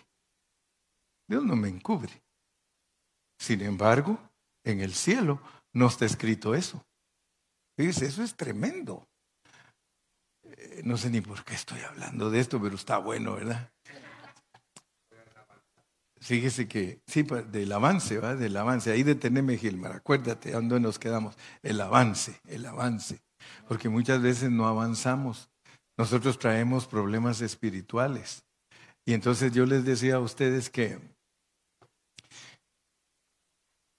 [1.28, 2.22] Dios no me encubre.
[3.40, 4.20] Sin embargo,
[4.64, 6.86] en el cielo no está escrito eso.
[7.76, 9.08] Fíjese, eso es tremendo.
[10.44, 13.73] Eh, no sé ni por qué estoy hablando de esto, pero está bueno, ¿verdad?
[16.24, 18.34] Fíjese que, sí, pues, del avance, ¿va?
[18.34, 18.90] Del avance.
[18.90, 19.92] Ahí deteneme, Gilmar.
[19.92, 21.36] Acuérdate, ¿dónde nos quedamos?
[21.62, 23.22] El avance, el avance.
[23.68, 25.50] Porque muchas veces no avanzamos.
[25.98, 28.46] Nosotros traemos problemas espirituales.
[29.06, 30.98] Y entonces yo les decía a ustedes que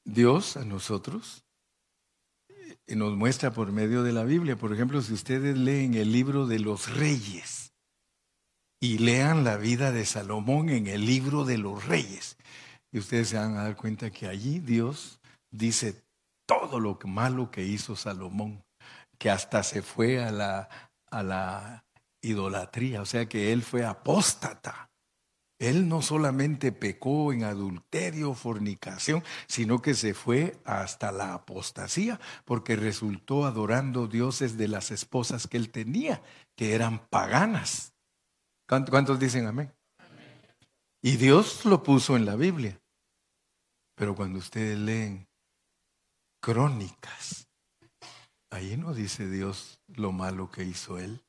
[0.07, 1.45] Dios a nosotros
[2.49, 4.57] eh, nos muestra por medio de la Biblia.
[4.57, 7.64] Por ejemplo, si ustedes leen el libro de los reyes,
[8.85, 12.37] y lean la vida de Salomón en el libro de los reyes.
[12.93, 15.21] Y ustedes se van a dar cuenta que allí Dios
[15.51, 16.05] dice
[16.45, 18.63] todo lo malo que hizo Salomón,
[19.17, 20.69] que hasta se fue a la,
[21.11, 21.87] a la
[22.21, 24.91] idolatría, o sea que él fue apóstata.
[25.59, 32.77] Él no solamente pecó en adulterio, fornicación, sino que se fue hasta la apostasía, porque
[32.77, 36.21] resultó adorando dioses de las esposas que él tenía,
[36.55, 37.94] que eran paganas.
[38.67, 39.73] ¿Cuántos dicen amén?
[41.03, 42.81] Y Dios lo puso en la Biblia.
[43.95, 45.29] Pero cuando ustedes leen
[46.41, 47.47] crónicas,
[48.51, 51.23] ahí no dice Dios lo malo que hizo Él,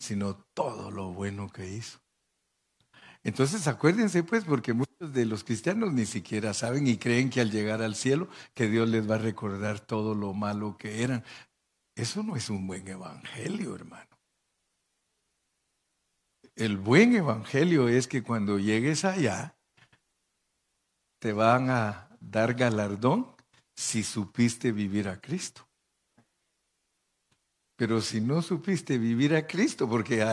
[0.00, 2.00] sino todo lo bueno que hizo.
[3.22, 7.52] Entonces acuérdense pues, porque muchos de los cristianos ni siquiera saben y creen que al
[7.52, 11.24] llegar al cielo, que Dios les va a recordar todo lo malo que eran.
[11.94, 14.11] Eso no es un buen evangelio, hermano
[16.56, 19.56] el buen evangelio es que cuando llegues allá,
[21.18, 23.34] te van a dar galardón
[23.74, 25.66] si supiste vivir a Cristo.
[27.76, 30.24] Pero si no supiste vivir a Cristo, porque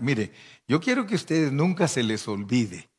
[0.00, 0.32] mire,
[0.68, 2.90] yo quiero que ustedes nunca se les olvide,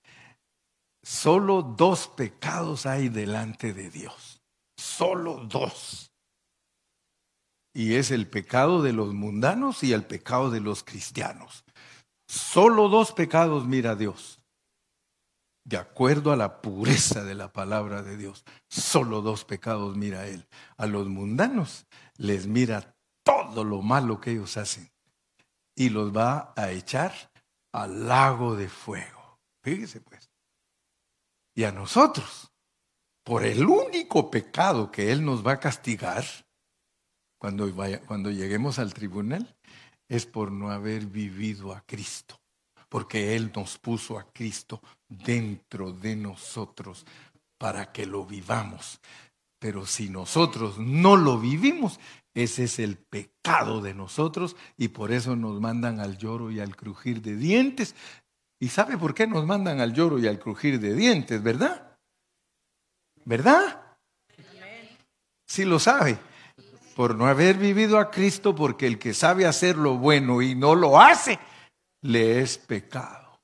[1.01, 4.41] solo dos pecados hay delante de Dios,
[4.77, 6.11] solo dos.
[7.73, 11.62] Y es el pecado de los mundanos y el pecado de los cristianos.
[12.33, 14.41] Solo dos pecados mira Dios.
[15.63, 20.47] De acuerdo a la pureza de la palabra de Dios, solo dos pecados mira Él.
[20.75, 21.85] A los mundanos
[22.17, 24.91] les mira todo lo malo que ellos hacen
[25.75, 27.13] y los va a echar
[27.71, 29.39] al lago de fuego.
[29.61, 30.31] Fíjese pues.
[31.53, 32.51] Y a nosotros,
[33.23, 36.25] por el único pecado que Él nos va a castigar,
[37.37, 37.71] cuando,
[38.07, 39.55] cuando lleguemos al tribunal,
[40.13, 42.39] es por no haber vivido a Cristo,
[42.87, 47.03] porque Él nos puso a Cristo dentro de nosotros
[47.57, 48.99] para que lo vivamos.
[49.57, 51.99] Pero si nosotros no lo vivimos,
[52.35, 56.75] ese es el pecado de nosotros y por eso nos mandan al lloro y al
[56.75, 57.95] crujir de dientes.
[58.59, 61.97] ¿Y sabe por qué nos mandan al lloro y al crujir de dientes, verdad?
[63.25, 63.97] ¿Verdad?
[65.47, 66.19] Sí lo sabe
[66.93, 70.75] por no haber vivido a Cristo, porque el que sabe hacer lo bueno y no
[70.75, 71.39] lo hace,
[72.01, 73.39] le es pecado.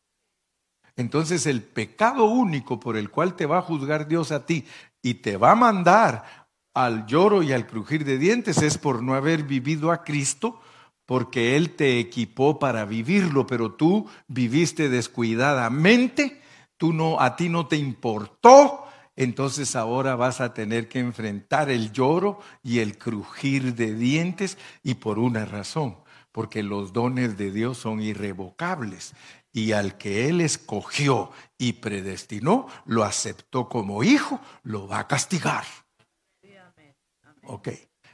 [0.96, 4.66] Entonces el pecado único por el cual te va a juzgar Dios a ti
[5.02, 9.16] y te va a mandar al lloro y al crujir de dientes es por no
[9.16, 10.60] haber vivido a Cristo,
[11.06, 16.42] porque Él te equipó para vivirlo, pero tú viviste descuidadamente,
[16.78, 18.89] tú no, a ti no te importó,
[19.20, 24.94] entonces ahora vas a tener que enfrentar el lloro y el crujir de dientes y
[24.94, 25.98] por una razón,
[26.32, 29.14] porque los dones de Dios son irrevocables
[29.52, 35.66] y al que Él escogió y predestinó, lo aceptó como hijo, lo va a castigar.
[37.44, 37.68] Ok,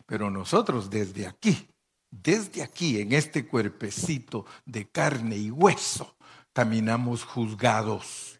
[0.07, 1.69] pero nosotros desde aquí,
[2.09, 6.17] desde aquí, en este cuerpecito de carne y hueso,
[6.51, 8.34] caminamos juzgados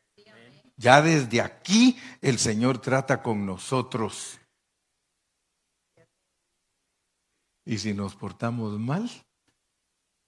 [0.77, 4.39] ya desde aquí el Señor trata con nosotros.
[7.65, 9.09] Y si nos portamos mal,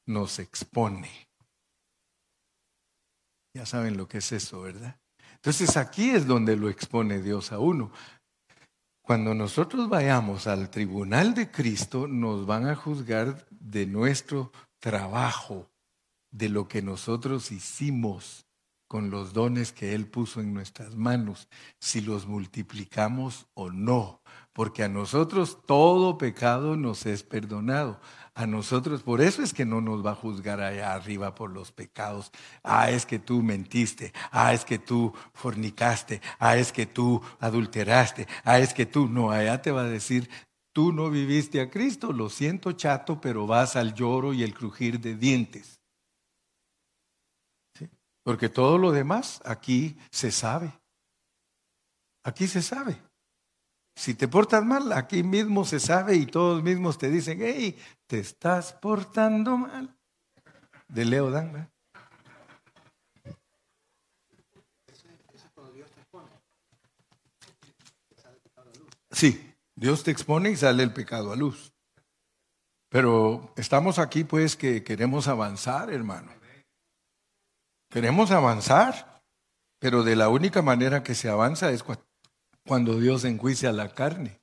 [0.06, 1.10] nos expone.
[3.54, 5.00] Ya saben lo que es eso, ¿verdad?
[5.36, 7.92] Entonces aquí es donde lo expone Dios a uno.
[9.02, 15.70] Cuando nosotros vayamos al tribunal de Cristo, nos van a juzgar de nuestro trabajo,
[16.32, 18.47] de lo que nosotros hicimos
[18.88, 21.48] con los dones que Él puso en nuestras manos,
[21.80, 24.22] si los multiplicamos o no,
[24.54, 28.00] porque a nosotros todo pecado nos es perdonado.
[28.34, 31.72] A nosotros, por eso es que no nos va a juzgar allá arriba por los
[31.72, 32.32] pecados.
[32.64, 34.14] Ah, es que tú mentiste.
[34.32, 36.22] Ah, es que tú fornicaste.
[36.38, 38.28] Ah, es que tú adulteraste.
[38.44, 39.32] Ah, es que tú no.
[39.32, 40.30] Allá te va a decir,
[40.72, 45.00] tú no viviste a Cristo, lo siento chato, pero vas al lloro y el crujir
[45.00, 45.77] de dientes.
[48.28, 50.78] Porque todo lo demás aquí se sabe.
[52.24, 53.02] Aquí se sabe.
[53.96, 58.20] Si te portas mal, aquí mismo se sabe y todos mismos te dicen, hey, te
[58.20, 59.98] estás portando mal.
[60.90, 61.72] De Leo Dan.
[69.10, 71.72] Sí, Dios te expone y sale el pecado a luz.
[72.90, 76.38] Pero estamos aquí pues que queremos avanzar, hermano.
[77.90, 79.22] Queremos avanzar,
[79.80, 81.84] pero de la única manera que se avanza es
[82.66, 84.40] cuando Dios enjuicia la carne.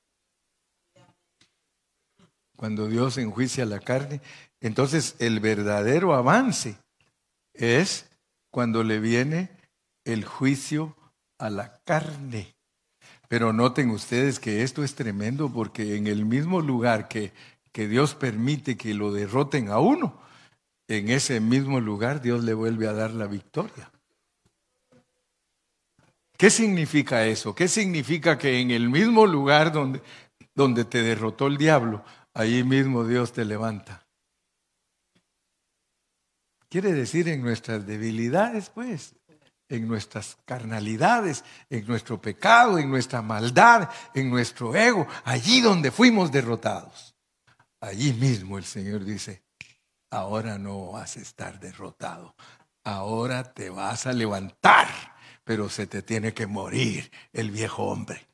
[2.57, 4.21] Cuando Dios enjuicia la carne.
[4.61, 6.79] Entonces el verdadero avance
[7.53, 8.11] es
[8.51, 9.51] cuando le viene
[10.05, 10.97] el juicio
[11.39, 12.55] a la carne.
[13.29, 17.33] Pero noten ustedes que esto es tremendo porque en el mismo lugar que,
[17.73, 20.24] que Dios permite que lo derroten a uno,
[20.89, 23.91] en ese mismo lugar Dios le vuelve a dar la victoria.
[26.37, 27.55] ¿Qué significa eso?
[27.55, 30.03] ¿Qué significa que en el mismo lugar donde,
[30.55, 32.05] donde te derrotó el diablo,
[32.35, 34.05] ahí mismo Dios te levanta?
[36.69, 39.15] Quiere decir en nuestras debilidades, pues
[39.69, 46.31] en nuestras carnalidades, en nuestro pecado, en nuestra maldad, en nuestro ego, allí donde fuimos
[46.33, 47.15] derrotados.
[47.81, 49.44] Allí mismo el Señor dice,
[50.15, 52.35] ahora no vas a estar derrotado,
[52.85, 54.89] ahora te vas a levantar,
[55.45, 58.27] pero se te tiene que morir el viejo hombre.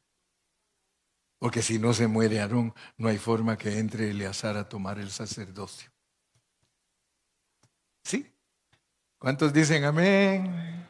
[1.39, 5.11] Porque si no se muere Aarón, no hay forma que entre Eleazar a tomar el
[5.11, 5.91] sacerdocio.
[8.05, 8.31] ¿Sí?
[9.19, 10.87] ¿Cuántos dicen amén?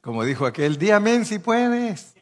[0.00, 2.14] Como dijo aquel, día amén si puedes.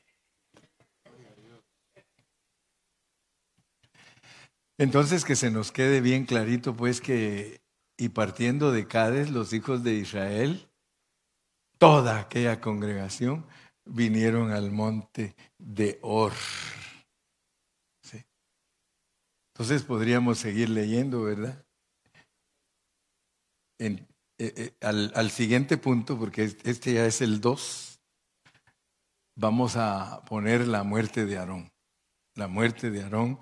[4.76, 7.60] Entonces que se nos quede bien clarito pues que,
[7.98, 10.70] y partiendo de Cádiz, los hijos de Israel,
[11.78, 13.44] toda aquella congregación
[13.84, 16.32] vinieron al monte de Or.
[19.52, 21.66] Entonces podríamos seguir leyendo, ¿verdad?
[23.80, 24.06] En
[24.40, 28.00] eh, eh, al, siguiente punto, porque este ya es el 2,
[29.36, 31.72] vamos a poner la muerte de Aarón.
[32.36, 33.40] La muerte de Aarón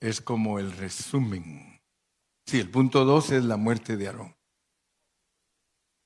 [0.00, 1.75] es como el resumen.
[2.48, 4.36] Sí, el punto 2 es la muerte de Aarón.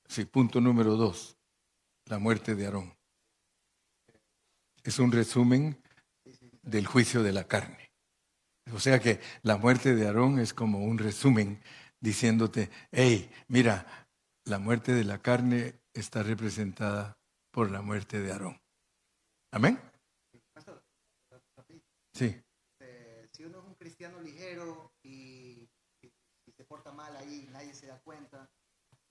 [0.07, 1.37] Sí, punto número 2,
[2.05, 2.97] la muerte de Aarón.
[4.83, 5.79] Es un resumen
[6.63, 7.91] del juicio de la carne.
[8.73, 11.61] O sea que la muerte de Aarón es como un resumen
[11.99, 14.07] diciéndote, hey, mira,
[14.45, 17.19] la muerte de la carne está representada
[17.51, 18.59] por la muerte de Aarón.
[19.51, 19.79] Amén.
[22.13, 22.35] Sí.
[22.79, 24.90] Eh, si uno es un cristiano ligero
[26.71, 28.49] porta mal ahí, nadie se da cuenta,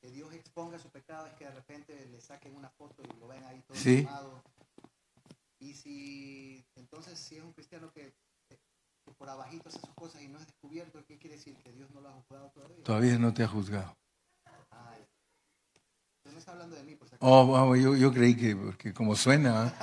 [0.01, 3.29] que Dios exponga su pecado es que de repente le saquen una foto y lo
[3.29, 4.09] ven ahí todo sí.
[5.59, 8.15] Y si entonces si es un cristiano que,
[9.19, 11.55] por abajito hace sus cosas y no es descubierto, ¿qué quiere decir?
[11.59, 12.83] Que Dios no lo ha juzgado todavía.
[12.83, 13.95] Todavía no te ha juzgado.
[16.25, 19.75] No está hablando de mí, por oh, yo, yo, creí que, porque como suena,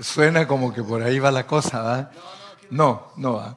[0.00, 2.10] suena como que por ahí va la cosa, ¿va?
[2.70, 3.56] No, no va.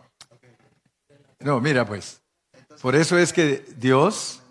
[1.40, 2.19] No, mira pues.
[2.82, 4.42] Por eso es que Dios,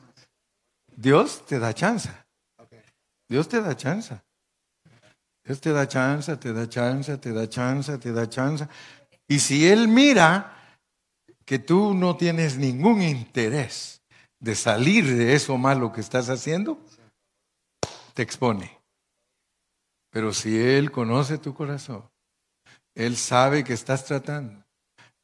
[0.95, 2.11] Dios te da chance.
[3.29, 4.20] Dios te da chance.
[5.45, 8.68] Dios te da chance, te da chance, te da chance, te da chance.
[9.26, 10.79] Y si Él mira
[11.47, 14.03] que tú no tienes ningún interés
[14.39, 16.79] de salir de eso malo que estás haciendo,
[18.12, 18.79] te expone.
[20.11, 22.07] Pero si Él conoce tu corazón,
[22.95, 24.62] Él sabe que estás tratando,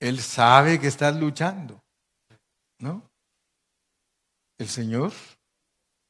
[0.00, 1.84] Él sabe que estás luchando,
[2.79, 3.11] ¿no?
[4.59, 5.12] El Señor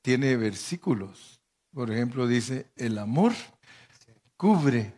[0.03, 1.41] tiene versículos.
[1.73, 3.33] Por ejemplo, dice, el amor
[4.37, 4.95] cubre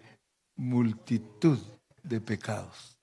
[0.56, 1.58] multitud
[2.02, 2.98] de pecados.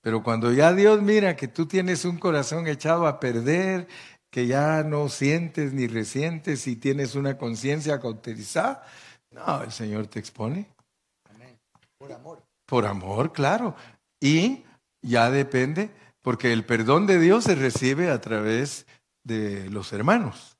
[0.00, 3.88] Pero cuando ya Dios mira que tú tienes un corazón echado a perder,
[4.30, 8.84] que ya no sientes ni resientes y tienes una conciencia cauterizada.
[9.30, 10.68] No, el Señor te expone.
[11.96, 12.42] Por amor.
[12.66, 13.76] Por amor, claro.
[14.20, 14.64] Y
[15.00, 15.90] ya depende,
[16.24, 18.86] porque el perdón de Dios se recibe a través
[19.24, 20.56] de los hermanos.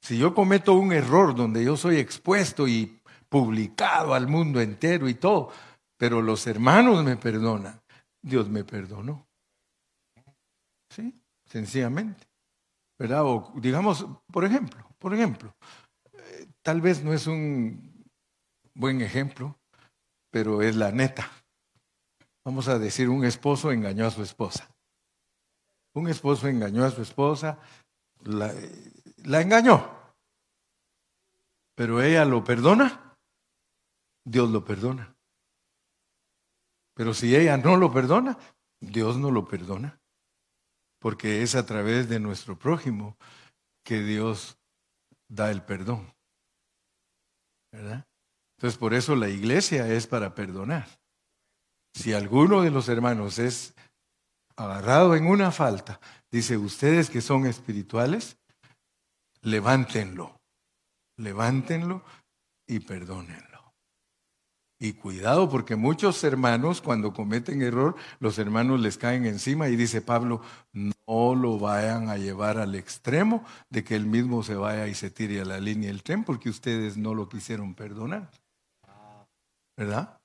[0.00, 5.14] Si yo cometo un error donde yo soy expuesto y publicado al mundo entero y
[5.14, 5.50] todo,
[5.98, 7.80] pero los hermanos me perdonan,
[8.22, 9.26] Dios me perdonó.
[10.94, 11.12] ¿Sí?
[11.44, 12.28] Sencillamente.
[12.98, 13.24] ¿verdad?
[13.24, 15.54] O digamos, por ejemplo, por ejemplo,
[16.12, 18.04] eh, tal vez no es un
[18.74, 19.58] buen ejemplo,
[20.30, 21.30] pero es la neta.
[22.48, 24.74] Vamos a decir, un esposo engañó a su esposa.
[25.92, 27.58] Un esposo engañó a su esposa,
[28.24, 28.54] la,
[29.42, 30.14] engañó.
[31.74, 33.18] Pero ella lo perdona,
[34.24, 35.14] Dios lo perdona.
[36.94, 38.38] Pero si ella no lo perdona,
[38.80, 40.00] Dios no lo perdona.
[41.00, 43.18] Porque es a través de nuestro prójimo
[43.84, 44.56] que Dios
[45.28, 46.14] da el perdón.
[47.70, 48.06] ¿Verdad?
[48.56, 50.97] Entonces por eso la iglesia es para perdonar.
[51.94, 53.74] Si alguno de los hermanos es
[54.56, 58.36] agarrado en una falta, dice, ustedes que son espirituales,
[59.42, 60.36] levántenlo,
[61.16, 62.02] levántenlo
[62.66, 63.48] y perdónenlo.
[64.80, 70.02] Y cuidado porque muchos hermanos cuando cometen error, los hermanos les caen encima y dice
[70.02, 70.40] Pablo,
[70.72, 75.10] no lo vayan a llevar al extremo de que él mismo se vaya y se
[75.10, 78.30] tire a la línea del tren porque ustedes no lo quisieron perdonar.
[79.76, 80.17] ¿Verdad?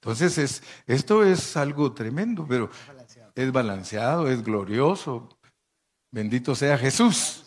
[0.00, 2.70] Entonces es, esto es algo tremendo, pero
[3.34, 5.28] es balanceado, es glorioso.
[6.10, 7.44] Bendito sea Jesús.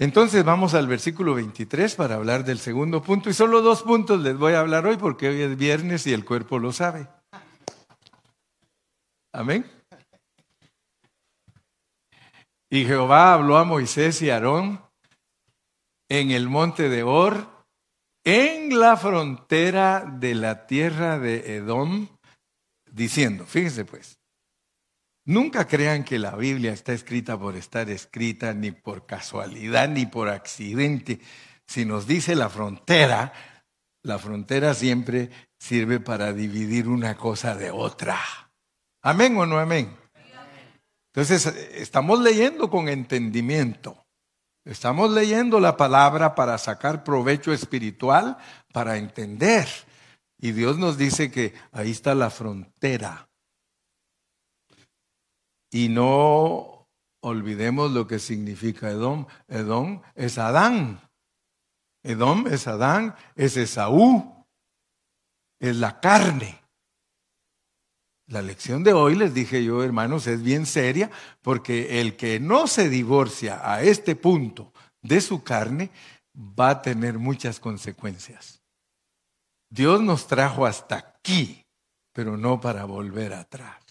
[0.00, 3.28] Entonces vamos al versículo 23 para hablar del segundo punto.
[3.28, 6.24] Y solo dos puntos les voy a hablar hoy porque hoy es viernes y el
[6.24, 7.08] cuerpo lo sabe.
[9.32, 9.68] Amén.
[12.70, 14.80] Y Jehová habló a Moisés y a Aarón
[16.08, 17.57] en el monte de Or,
[18.28, 22.08] en la frontera de la tierra de Edom,
[22.90, 24.18] diciendo, fíjense pues,
[25.24, 30.28] Nunca crean que la Biblia está escrita por estar escrita, ni por casualidad, ni por
[30.28, 31.20] accidente.
[31.66, 33.32] Si nos dice la frontera,
[34.02, 38.18] la frontera siempre sirve para dividir una cosa de otra.
[39.02, 39.94] ¿Amén o no amén?
[41.14, 44.06] Entonces, estamos leyendo con entendimiento.
[44.68, 48.36] Estamos leyendo la palabra para sacar provecho espiritual,
[48.70, 49.66] para entender.
[50.38, 53.30] Y Dios nos dice que ahí está la frontera.
[55.70, 56.86] Y no
[57.20, 59.24] olvidemos lo que significa Edom.
[59.48, 61.00] Edom es Adán.
[62.02, 64.44] Edom es Adán, es Esaú,
[65.60, 66.57] es la carne.
[68.28, 71.10] La lección de hoy, les dije yo, hermanos, es bien seria
[71.40, 74.70] porque el que no se divorcia a este punto
[75.00, 75.90] de su carne
[76.36, 78.62] va a tener muchas consecuencias.
[79.70, 81.64] Dios nos trajo hasta aquí,
[82.12, 83.82] pero no para volver atrás.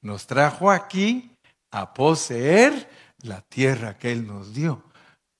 [0.00, 1.30] Nos trajo aquí
[1.70, 2.90] a poseer
[3.22, 4.82] la tierra que Él nos dio.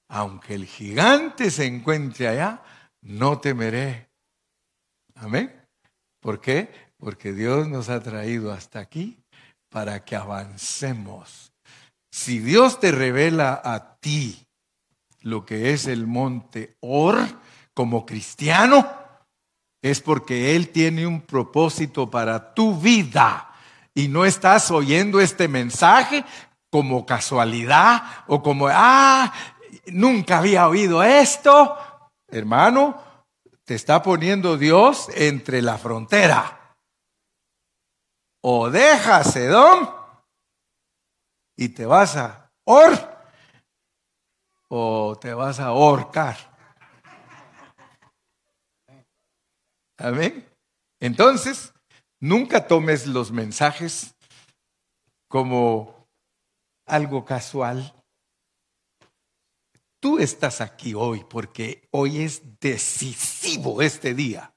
[0.09, 2.63] Aunque el gigante se encuentre allá,
[3.01, 4.11] no temeré.
[5.17, 5.61] Amén.
[6.21, 6.71] ¿Por qué?
[7.03, 9.19] Porque Dios nos ha traído hasta aquí
[9.69, 11.53] para que avancemos.
[12.13, 14.47] Si Dios te revela a ti
[15.21, 17.19] lo que es el monte Or
[17.75, 18.89] como cristiano,
[19.83, 23.51] es porque Él tiene un propósito para tu vida
[23.95, 26.25] y no estás oyendo este mensaje
[26.71, 29.33] como casualidad o como, ah,
[29.87, 31.77] nunca había oído esto,
[32.29, 33.03] hermano,
[33.65, 36.61] te está poniendo Dios entre la frontera.
[38.43, 39.89] O dejas Edom
[41.57, 42.93] y te vas a Or
[44.69, 46.37] o te vas a ahorcar.
[49.99, 50.49] Amén.
[51.01, 51.73] Entonces,
[52.23, 54.15] Nunca tomes los mensajes
[55.29, 56.09] como
[56.87, 58.01] algo casual.
[60.01, 64.52] Tú estás aquí hoy porque hoy es decisivo este día.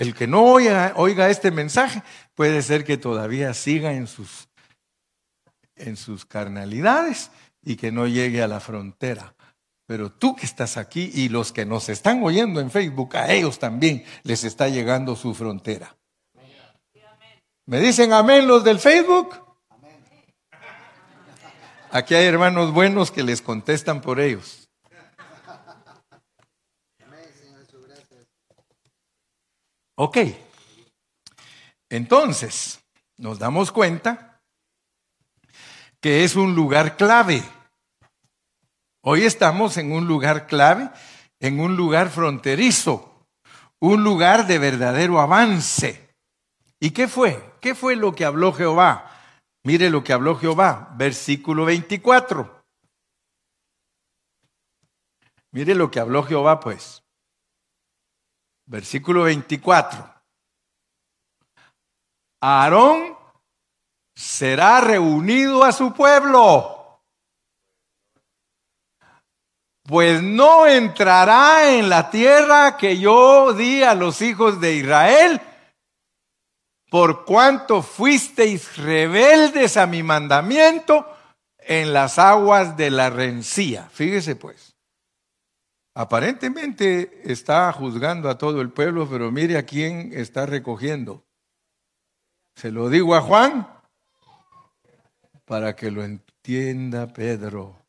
[0.00, 2.02] El que no oiga, este mensaje
[2.34, 4.48] puede ser que todavía siga en sus,
[5.76, 7.30] en sus carnalidades
[7.62, 9.34] y que no llegue a la frontera.
[9.84, 13.58] Pero tú que estás aquí y los que nos están oyendo en Facebook, a ellos
[13.58, 15.94] también les está llegando su frontera.
[17.66, 19.36] ¿Me dicen amén los del Facebook?
[21.90, 24.59] Aquí hay hermanos buenos que les contestan por ellos.
[30.02, 30.16] Ok.
[31.90, 32.82] Entonces,
[33.18, 34.40] nos damos cuenta
[36.00, 37.42] que es un lugar clave.
[39.04, 40.88] Hoy estamos en un lugar clave,
[41.38, 43.26] en un lugar fronterizo,
[43.78, 46.14] un lugar de verdadero avance.
[46.80, 47.52] ¿Y qué fue?
[47.60, 49.20] ¿Qué fue lo que habló Jehová?
[49.64, 52.64] Mire lo que habló Jehová, versículo 24.
[55.50, 57.02] Mire lo que habló Jehová, pues.
[58.70, 60.14] Versículo 24.
[62.40, 63.16] Aarón
[64.14, 66.80] será reunido a su pueblo
[69.90, 75.40] pues no entrará en la tierra que yo di a los hijos de Israel
[76.88, 81.12] por cuanto fuisteis rebeldes a mi mandamiento
[81.58, 83.88] en las aguas de la rencía.
[83.92, 84.69] Fíjese pues.
[86.00, 91.26] Aparentemente está juzgando a todo el pueblo, pero mire a quién está recogiendo.
[92.54, 93.68] Se lo digo a Juan
[95.44, 97.84] para que lo entienda Pedro.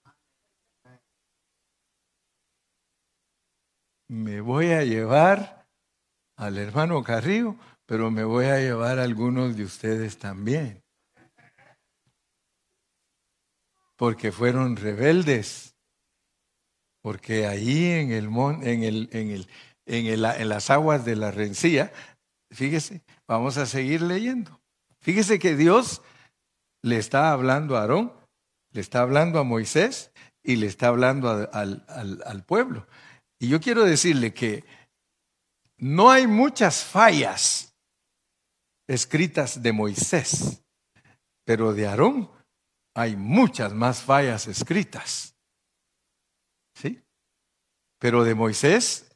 [4.09, 5.65] Me voy a llevar
[6.35, 7.55] al hermano Carrillo,
[7.85, 10.83] pero me voy a llevar a algunos de ustedes también.
[13.95, 15.70] Porque fueron rebeldes.
[17.01, 18.25] Porque ahí en el,
[18.63, 19.47] en el, en el,
[19.85, 21.91] en, el, en las aguas de la rencía,
[22.51, 24.61] fíjese, vamos a seguir leyendo.
[25.01, 26.01] Fíjese que Dios
[26.83, 28.13] le está hablando a Aarón,
[28.71, 30.11] le está hablando a Moisés
[30.43, 32.87] y le está hablando al, al pueblo.
[33.39, 34.63] Y yo quiero decirle que
[35.77, 37.73] no hay muchas fallas
[38.87, 40.61] escritas de Moisés,
[41.43, 42.29] pero de Aarón
[42.93, 45.30] hay muchas más fallas escritas.
[46.73, 47.01] ¿Sí?
[47.99, 49.11] Pero de Moisés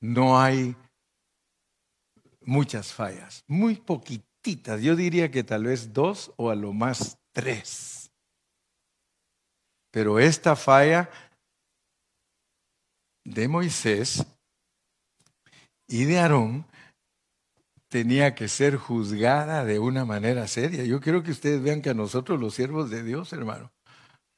[0.00, 0.76] no hay
[2.40, 4.30] muchas fallas, muy poquitas
[4.80, 8.10] yo diría que tal vez dos o a lo más tres.
[9.90, 11.10] Pero esta falla
[13.24, 14.24] de Moisés
[15.88, 16.66] y de Aarón
[17.88, 20.84] tenía que ser juzgada de una manera seria.
[20.84, 23.72] Yo quiero que ustedes vean que a nosotros los siervos de Dios, hermano,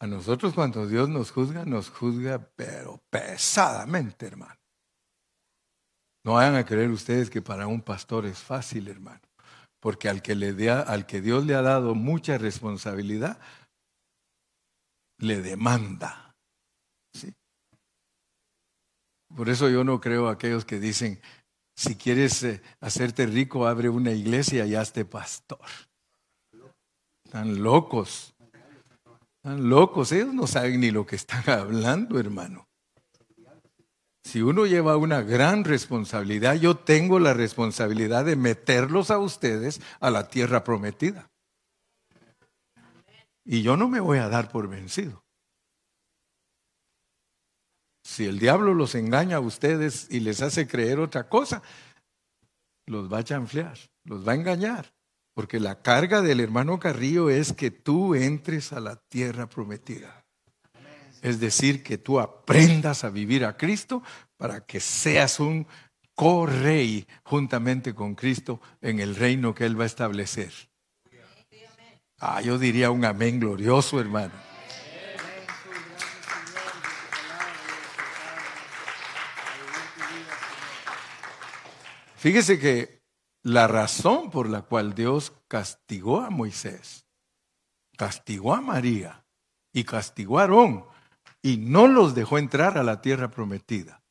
[0.03, 4.61] a nosotros cuando Dios nos juzga, nos juzga pero pesadamente, hermano.
[6.24, 9.32] No vayan a creer ustedes que para un pastor es fácil, hermano
[9.82, 13.40] porque al que, le al que Dios le ha dado mucha responsabilidad,
[15.18, 16.36] le demanda.
[19.34, 21.20] Por eso yo no creo a aquellos que dicen,
[21.74, 25.66] si quieres eh, hacerte rico, abre una iglesia y hazte pastor.
[27.24, 28.32] Están locos.
[29.45, 30.12] Están locos.
[30.12, 32.68] Ellos no saben ni lo que están hablando, hermano.
[34.22, 40.11] Si uno lleva una gran responsabilidad, yo tengo la responsabilidad de meterlos a ustedes a
[40.11, 41.28] la tierra prometida.
[43.45, 45.24] Y yo no me voy a dar por vencido.
[48.05, 51.62] Si el diablo los engaña a ustedes y les hace creer otra cosa,
[52.86, 54.95] los va a chanflear, los va a engañar.
[55.35, 60.24] Porque la carga del hermano Carrillo es que tú entres a la tierra prometida.
[61.22, 64.03] Es decir, que tú aprendas a vivir a Cristo
[64.37, 65.66] para que seas un
[66.14, 70.53] co-rey juntamente con Cristo en el reino que Él va a establecer.
[72.18, 74.33] Ah, yo diría un amén glorioso, hermano.
[82.16, 83.01] Fíjese que
[83.43, 87.07] la razón por la cual Dios castigó a Moisés,
[87.97, 89.24] castigó a María
[89.72, 90.84] y castigó a Aarón
[91.43, 94.03] y no los dejó entrar a la tierra prometida.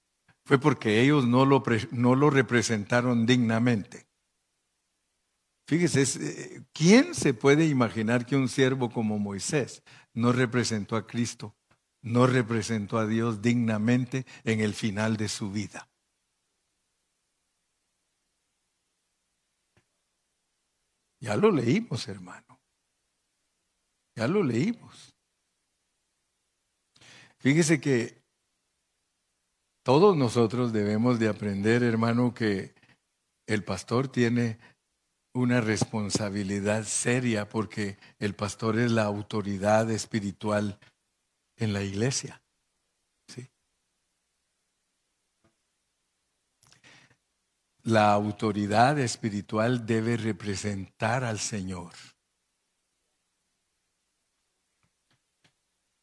[0.45, 4.07] Fue porque ellos no lo, no lo representaron dignamente.
[5.67, 11.55] Fíjese, eh, ¿quién se puede imaginar que un siervo como Moisés no representó a Cristo,
[12.01, 15.90] no representó a Dios dignamente en el final de su vida?
[21.21, 22.59] Ya lo leímos, hermano.
[24.15, 25.13] Ya lo leímos.
[27.37, 28.21] Fíjese que
[29.83, 32.73] todos nosotros debemos de aprender, hermano, que
[33.47, 34.59] el pastor tiene
[35.33, 40.77] una responsabilidad seria porque el pastor es la autoridad espiritual
[41.57, 42.41] en la iglesia.
[43.27, 43.47] ¿sí?
[47.83, 51.93] La autoridad espiritual debe representar al Señor.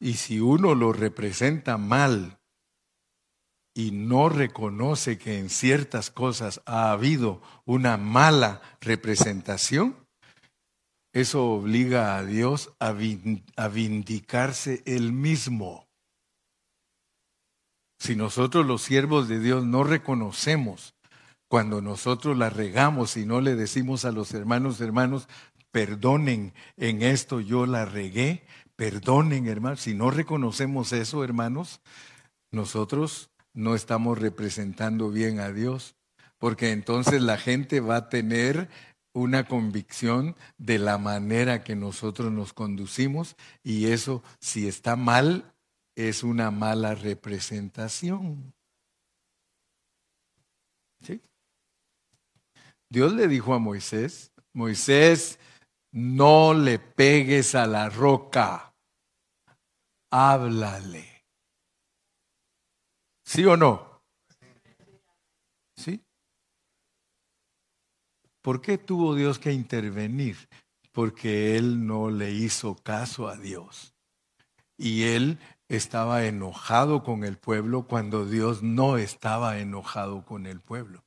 [0.00, 2.38] Y si uno lo representa mal
[3.74, 9.96] y no reconoce que en ciertas cosas ha habido una mala representación,
[11.12, 15.88] eso obliga a Dios a, vindicarse él mismo.
[17.98, 20.94] Si nosotros los siervos de Dios no reconocemos
[21.48, 25.28] cuando nosotros la regamos y no le decimos a los hermanos, hermanos,
[25.70, 28.44] perdonen en esto yo la regué,
[28.78, 29.80] Perdonen, hermanos.
[29.80, 31.80] Si no reconocemos eso, hermanos,
[32.52, 35.96] nosotros no estamos representando bien a Dios,
[36.38, 38.68] porque entonces la gente va a tener
[39.12, 43.34] una convicción de la manera que nosotros nos conducimos
[43.64, 45.52] y eso, si está mal,
[45.96, 48.54] es una mala representación.
[51.02, 51.20] ¿Sí?
[52.90, 55.38] Dios le dijo a Moisés, Moisés,
[55.92, 58.74] no le pegues a la roca,
[60.10, 61.26] háblale.
[63.24, 64.02] ¿Sí o no?
[65.76, 66.02] ¿Sí?
[68.42, 70.48] ¿Por qué tuvo Dios que intervenir?
[70.92, 73.94] Porque él no le hizo caso a Dios.
[74.78, 81.04] Y él estaba enojado con el pueblo cuando Dios no estaba enojado con el pueblo.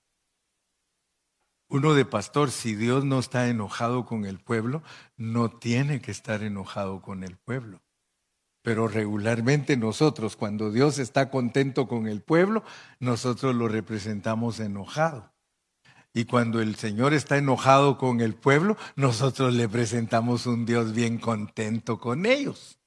[1.72, 4.84] Uno de pastor, si Dios no está enojado con el pueblo,
[5.16, 7.82] no tiene que estar enojado con el pueblo.
[8.62, 12.66] Pero regularmente nosotros, cuando Dios está contento con el pueblo,
[13.00, 15.32] nosotros lo representamos enojado.
[16.14, 21.20] Y cuando el Señor está enojado con el pueblo, nosotros le presentamos un Dios bien
[21.20, 22.82] contento con ellos.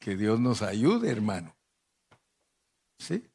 [0.00, 1.54] Que Dios nos ayude, hermano.
[2.98, 3.28] ¿Sí?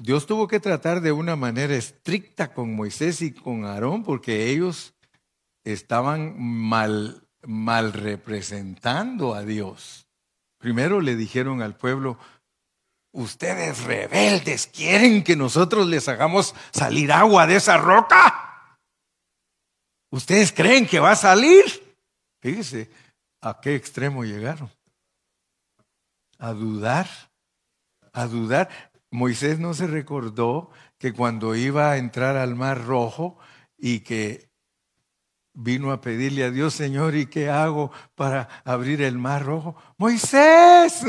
[0.00, 4.94] Dios tuvo que tratar de una manera estricta con Moisés y con Aarón porque ellos
[5.62, 10.08] estaban mal, mal representando a Dios.
[10.56, 12.18] Primero le dijeron al pueblo,
[13.12, 18.78] ustedes rebeldes quieren que nosotros les hagamos salir agua de esa roca.
[20.10, 21.64] ¿Ustedes creen que va a salir?
[22.40, 22.90] Fíjese
[23.42, 24.70] a qué extremo llegaron.
[26.38, 27.06] A dudar,
[28.14, 28.89] a dudar.
[29.10, 33.38] Moisés no se recordó que cuando iba a entrar al mar rojo
[33.76, 34.50] y que
[35.52, 39.76] vino a pedirle a Dios, Señor, ¿y qué hago para abrir el mar rojo?
[39.98, 41.02] Moisés,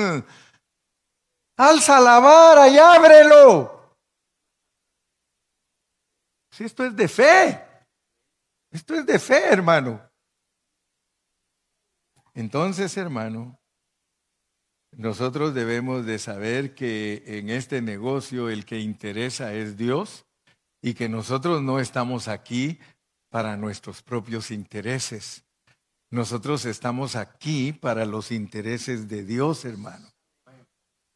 [1.58, 3.98] alza la vara y ábrelo.
[6.50, 7.64] Si esto es de fe,
[8.72, 10.02] esto es de fe, hermano.
[12.34, 13.61] Entonces, hermano,
[14.98, 20.26] nosotros debemos de saber que en este negocio el que interesa es Dios
[20.82, 22.80] y que nosotros no estamos aquí
[23.30, 25.46] para nuestros propios intereses.
[26.10, 30.12] Nosotros estamos aquí para los intereses de Dios, hermano.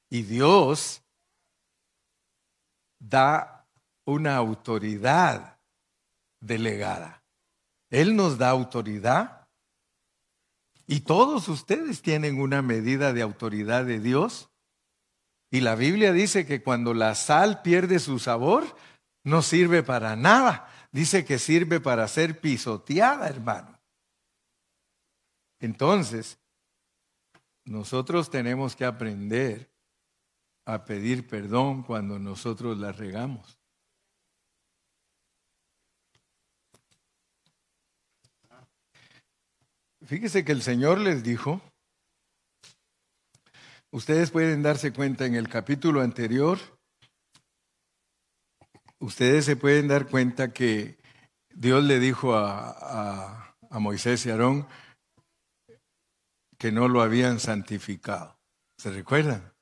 [0.09, 1.01] Y Dios
[2.97, 3.67] da
[4.05, 5.59] una autoridad
[6.39, 7.23] delegada.
[7.89, 9.34] Él nos da autoridad
[10.87, 14.49] y todos ustedes tienen una medida de autoridad de Dios.
[15.51, 18.75] Y la Biblia dice que cuando la sal pierde su sabor,
[19.23, 20.67] no sirve para nada.
[20.91, 23.79] Dice que sirve para ser pisoteada, hermano.
[25.59, 26.39] Entonces,
[27.65, 29.71] nosotros tenemos que aprender
[30.65, 33.59] a pedir perdón cuando nosotros la regamos.
[40.05, 41.61] Fíjese que el Señor les dijo,
[43.91, 46.59] ustedes pueden darse cuenta en el capítulo anterior,
[48.99, 50.97] ustedes se pueden dar cuenta que
[51.49, 54.67] Dios le dijo a, a Moisés y Aarón
[56.59, 58.37] que no lo habían santificado.
[58.77, 59.53] ¿Se recuerdan?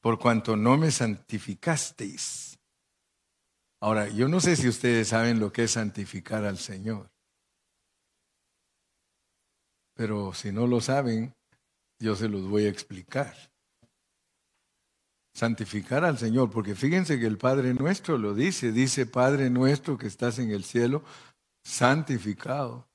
[0.00, 2.58] Por cuanto no me santificasteis.
[3.82, 7.10] Ahora, yo no sé si ustedes saben lo que es santificar al Señor.
[10.00, 11.34] Pero si no lo saben,
[11.98, 13.36] yo se los voy a explicar.
[15.34, 20.06] Santificar al Señor, porque fíjense que el Padre nuestro lo dice, dice Padre nuestro que
[20.06, 21.04] estás en el cielo,
[21.62, 22.88] santificado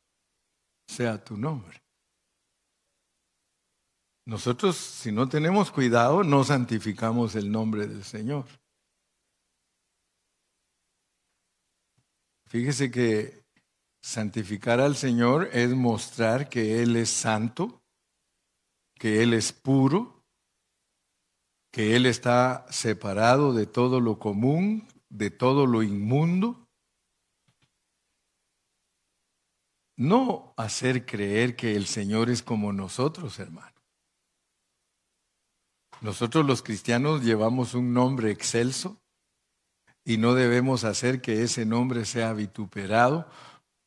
[0.88, 1.80] sea tu nombre.
[4.26, 8.48] Nosotros, si no tenemos cuidado, no santificamos el nombre del Señor.
[12.48, 13.45] Fíjese que
[14.06, 17.82] Santificar al Señor es mostrar que Él es santo,
[19.00, 20.24] que Él es puro,
[21.72, 26.68] que Él está separado de todo lo común, de todo lo inmundo.
[29.98, 33.76] No hacer creer que el Señor es como nosotros, hermano.
[36.02, 39.02] Nosotros los cristianos llevamos un nombre excelso
[40.04, 43.28] y no debemos hacer que ese nombre sea vituperado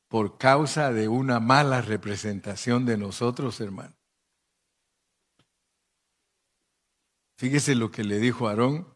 [0.09, 3.95] por causa de una mala representación de nosotros, hermano.
[7.37, 8.89] Fíjese lo que le dijo Aarón,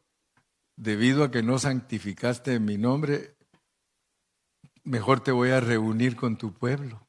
[0.76, 3.36] debido a que no santificaste mi nombre,
[4.82, 7.06] mejor te voy a reunir con tu pueblo.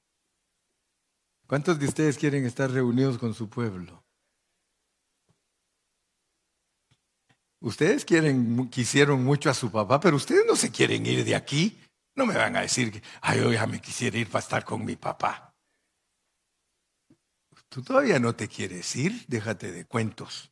[1.48, 4.04] ¿Cuántos de ustedes quieren estar reunidos con su pueblo?
[7.62, 11.80] Ustedes quieren, quisieron mucho a su papá, pero ustedes no se quieren ir de aquí.
[12.16, 14.86] No me van a decir que, ay, yo ya me quisiera ir para estar con
[14.86, 15.56] mi papá.
[17.70, 20.52] Tú todavía no te quieres ir, déjate de cuentos.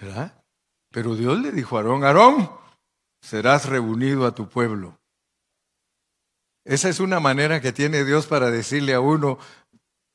[0.00, 0.42] ¿Verdad?
[0.90, 2.50] Pero Dios le dijo a Aarón, Aarón,
[3.20, 4.98] serás reunido a tu pueblo.
[6.64, 9.38] Esa es una manera que tiene Dios para decirle a uno,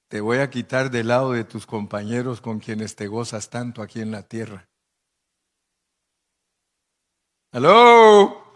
[0.07, 4.01] te voy a quitar del lado de tus compañeros con quienes te gozas tanto aquí
[4.01, 4.69] en la tierra.
[7.51, 8.46] ¡Aló!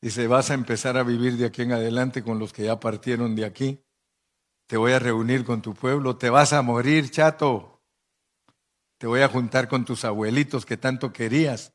[0.00, 3.34] Dice, vas a empezar a vivir de aquí en adelante con los que ya partieron
[3.34, 3.82] de aquí.
[4.68, 6.16] Te voy a reunir con tu pueblo.
[6.16, 7.82] Te vas a morir, chato.
[8.98, 11.72] Te voy a juntar con tus abuelitos que tanto querías.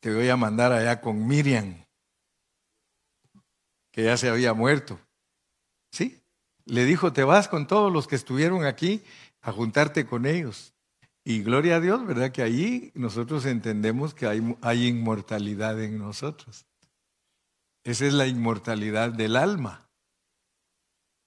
[0.00, 1.84] Te voy a mandar allá con Miriam,
[3.92, 4.98] que ya se había muerto.
[5.92, 6.22] ¿Sí?
[6.64, 9.02] Le dijo, te vas con todos los que estuvieron aquí
[9.42, 10.72] a juntarte con ellos.
[11.22, 12.32] Y gloria a Dios, ¿verdad?
[12.32, 16.64] Que allí nosotros entendemos que hay, hay inmortalidad en nosotros.
[17.84, 19.88] Esa es la inmortalidad del alma.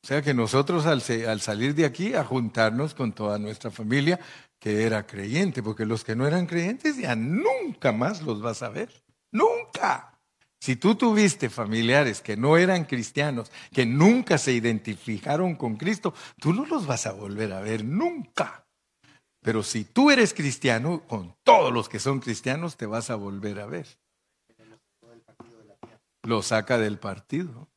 [0.03, 4.19] O sea que nosotros al, al, salir de aquí a juntarnos con toda nuestra familia
[4.59, 8.69] que era creyente, porque los que no eran creyentes ya nunca más los vas a
[8.69, 8.89] ver.
[9.31, 10.19] Nunca.
[10.63, 16.53] Si tú tuviste familiares que no eran cristianos, que nunca se identificaron con Cristo, tú
[16.53, 18.65] no los vas a volver a ver nunca.
[19.41, 23.59] Pero si tú eres cristiano, con todos los que son cristianos te vas a volver
[23.59, 23.87] a ver.
[26.23, 27.69] Lo saca del partido.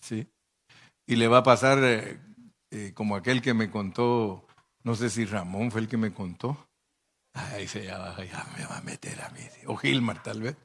[0.00, 0.28] Sí.
[1.06, 2.20] Y le va a pasar eh,
[2.70, 4.46] eh, como aquel que me contó,
[4.84, 6.68] no sé si Ramón fue el que me contó.
[7.34, 9.40] Ay, se ya, ya me va a meter a mí.
[9.66, 10.56] O Gilmar, tal vez.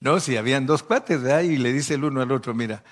[0.00, 2.84] No, si habían dos cuates, ahí Y le dice el uno al otro, mira,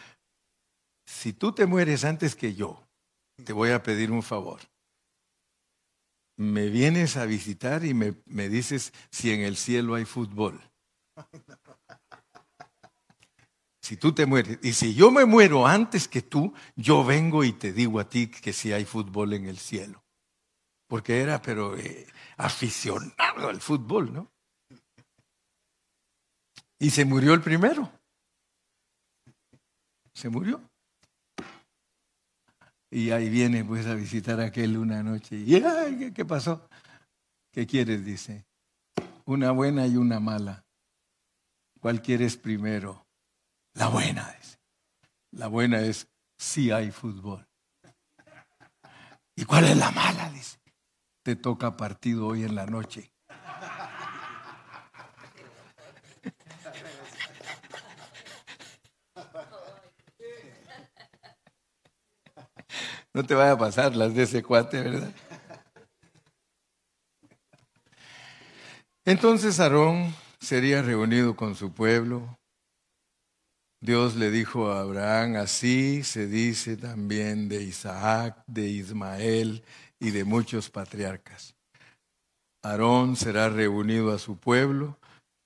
[1.05, 2.88] si tú te mueres antes que yo,
[3.45, 4.61] te voy a pedir un favor.
[6.38, 10.71] Me vienes a visitar y me, me dices si en el cielo hay fútbol.
[13.80, 17.52] Si tú te mueres, y si yo me muero antes que tú, yo vengo y
[17.52, 20.04] te digo a ti que si hay fútbol en el cielo.
[20.86, 22.06] Porque era, pero eh,
[22.36, 24.30] aficionado al fútbol, ¿no?
[26.78, 27.90] Y se murió el primero.
[30.14, 30.60] Se murió.
[32.90, 35.36] Y ahí viene pues a visitar a aquel una noche.
[35.36, 36.68] ¿Y ay, ¿qué, pasó?
[37.50, 38.04] ¿Qué quieres?
[38.04, 38.44] Dice.
[39.24, 40.64] Una buena y una mala.
[41.83, 43.09] ¿Cuál quieres primero?
[43.74, 44.33] La buena.
[44.39, 44.57] Dice.
[45.33, 46.07] La buena es
[46.39, 47.45] si hay fútbol.
[49.35, 50.30] ¿Y cuál es la mala?
[51.24, 53.12] Te toca partido hoy en la noche.
[63.12, 65.12] No te vaya a pasar las de ese cuate, ¿verdad?
[69.05, 72.38] Entonces Aarón sería reunido con su pueblo.
[73.80, 79.62] Dios le dijo a Abraham, así se dice también de Isaac, de Ismael
[79.99, 81.55] y de muchos patriarcas.
[82.62, 84.99] Aarón será reunido a su pueblo,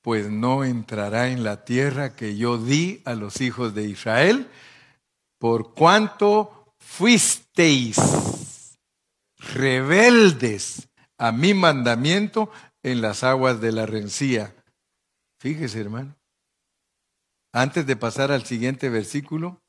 [0.02, 4.48] pues no entrará en la tierra que yo di a los hijos de Israel,
[5.38, 7.96] por cuanto fuisteis
[9.38, 10.88] rebeldes
[11.18, 12.50] a mi mandamiento
[12.82, 14.54] en las aguas de la rencía.
[15.46, 16.18] Fíjese, hermano.
[17.52, 19.62] Antes de pasar al siguiente versículo,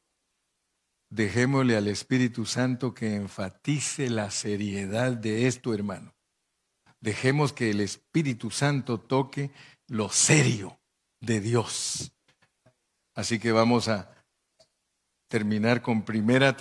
[1.11, 6.15] dejémosle al Espíritu Santo que enfatice la seriedad de esto, hermano.
[6.99, 9.51] Dejemos que el Espíritu Santo toque
[9.87, 10.79] lo serio
[11.21, 12.11] de Dios.
[13.13, 14.11] Así que vamos a
[15.29, 16.57] terminar con Primera,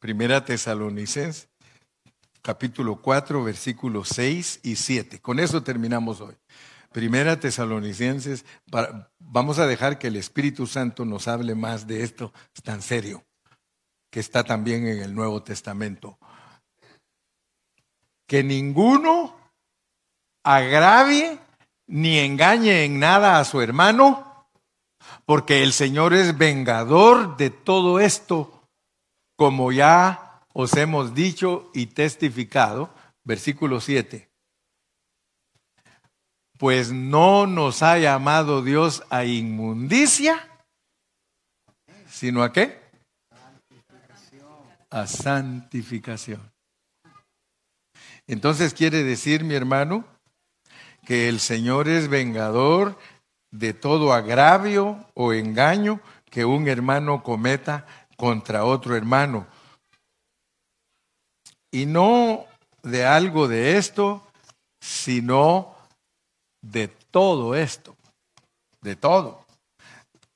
[0.00, 1.46] Primera Tesalonicense,
[2.42, 5.20] capítulo 4, versículos 6 y 7.
[5.20, 6.34] Con eso terminamos hoy.
[6.92, 8.44] Primera Tesalonicenses,
[9.20, 12.32] vamos a dejar que el Espíritu Santo nos hable más de esto
[12.64, 13.24] tan serio,
[14.10, 16.18] que está también en el Nuevo Testamento.
[18.26, 19.36] Que ninguno
[20.42, 21.38] agravie
[21.86, 24.48] ni engañe en nada a su hermano,
[25.26, 28.64] porque el Señor es vengador de todo esto,
[29.36, 32.92] como ya os hemos dicho y testificado.
[33.22, 34.29] Versículo 7.
[36.60, 40.46] Pues no nos ha llamado Dios a inmundicia,
[42.06, 42.78] sino a qué?
[44.90, 46.52] A santificación.
[48.26, 50.04] Entonces quiere decir, mi hermano,
[51.06, 52.98] que el Señor es vengador
[53.50, 57.86] de todo agravio o engaño que un hermano cometa
[58.18, 59.46] contra otro hermano.
[61.70, 62.44] Y no
[62.82, 64.22] de algo de esto,
[64.78, 65.69] sino
[66.62, 67.96] de todo esto,
[68.80, 69.46] de todo.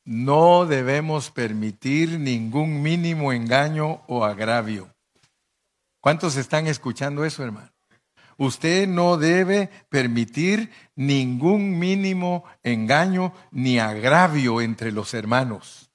[0.04, 4.88] No debemos permitir ningún mínimo engaño o agravio.
[6.00, 7.70] ¿Cuántos están escuchando eso, hermano?
[8.36, 15.90] Usted no debe permitir ningún mínimo engaño ni agravio entre los hermanos.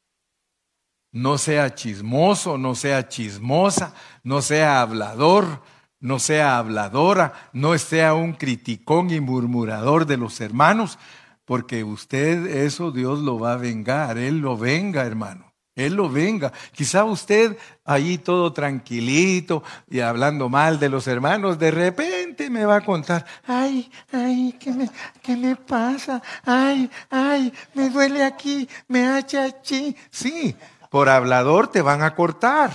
[1.11, 5.61] No sea chismoso, no sea chismosa, no sea hablador,
[5.99, 10.97] no sea habladora, no sea un criticón y murmurador de los hermanos,
[11.45, 15.49] porque usted eso Dios lo va a vengar, Él lo venga, hermano.
[15.75, 16.51] Él lo venga.
[16.73, 22.77] Quizá usted ahí todo tranquilito y hablando mal de los hermanos, de repente me va
[22.77, 24.89] a contar, ay, ay, ¿qué me,
[25.21, 26.21] qué me pasa?
[26.45, 29.95] Ay, ay, me duele aquí, me hacha aquí.
[30.11, 30.53] Sí,
[30.89, 32.71] por hablador te van a cortar.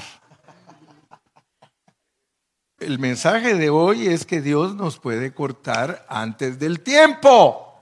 [2.79, 7.81] El mensaje de hoy es que Dios nos puede cortar antes del tiempo.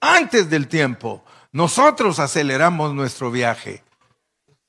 [0.00, 1.24] Antes del tiempo.
[1.52, 3.84] Nosotros aceleramos nuestro viaje.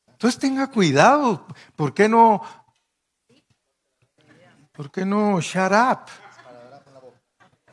[0.07, 1.45] Entonces tenga cuidado.
[1.75, 2.41] ¿Por qué no?
[4.71, 5.99] ¿Por qué no shut up?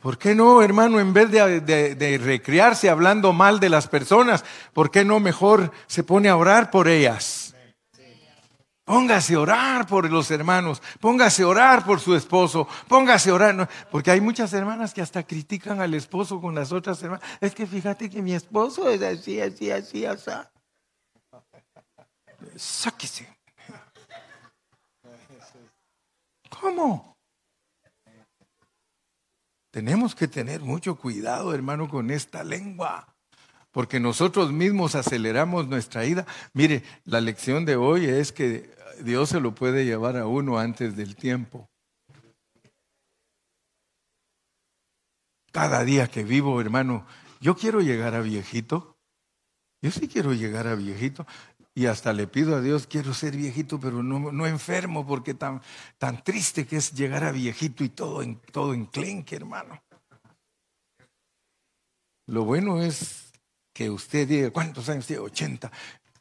[0.01, 4.91] ¿Por qué no, hermano, en vez de, de, recrearse hablando mal de las personas, por
[4.91, 7.42] qué no mejor se pone a orar por ellas?
[8.93, 13.67] Póngase a orar por los hermanos, póngase a orar por su esposo, póngase a orar,
[13.91, 17.27] porque hay muchas hermanas que hasta critican al esposo con las otras hermanas.
[17.41, 20.31] Es que fíjate que mi esposo es así, así, así, así.
[22.55, 23.35] Sáquese.
[26.61, 27.17] ¿Cómo?
[29.71, 33.09] Tenemos que tener mucho cuidado, hermano, con esta lengua
[33.73, 36.27] porque nosotros mismos aceleramos nuestra ida.
[36.53, 38.72] Mire, la lección de hoy es que
[39.03, 41.69] Dios se lo puede llevar a uno antes del tiempo.
[45.53, 47.07] Cada día que vivo, hermano,
[47.41, 48.97] yo quiero llegar a viejito.
[49.83, 51.27] Yo sí quiero llegar a viejito.
[51.75, 55.63] Y hasta le pido a Dios, quiero ser viejito, pero no, no enfermo, porque tan,
[55.99, 59.83] tan triste que es llegar a viejito y todo, en, todo enclenque, hermano.
[62.27, 63.33] Lo bueno es
[63.75, 65.23] que usted diga, ¿cuántos años tiene?
[65.23, 65.71] 80.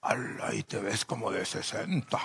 [0.01, 2.17] Ahí te ves como de 60.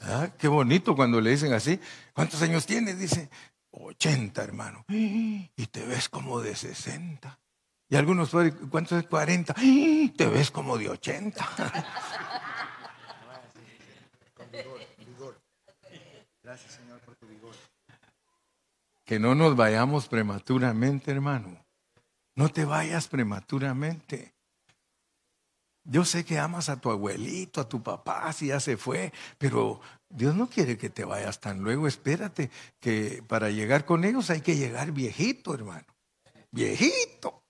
[0.00, 0.28] ¿Ah?
[0.38, 1.80] Qué bonito cuando le dicen así.
[2.12, 2.98] ¿Cuántos años tienes?
[2.98, 3.30] Dice,
[3.70, 4.84] 80, hermano.
[4.88, 7.38] Y te ves como de 60.
[7.88, 8.30] Y algunos,
[8.70, 9.54] ¿cuántos es 40?
[9.54, 11.48] Te ves como de 80.
[16.42, 17.54] Gracias, Señor, por tu vigor.
[19.04, 21.64] Que no nos vayamos prematuramente, hermano.
[22.36, 24.35] No te vayas prematuramente.
[25.88, 29.80] Yo sé que amas a tu abuelito, a tu papá, si ya se fue, pero
[30.08, 31.86] Dios no quiere que te vayas tan luego.
[31.86, 35.86] Espérate, que para llegar con ellos hay que llegar viejito, hermano.
[36.50, 37.44] Viejito.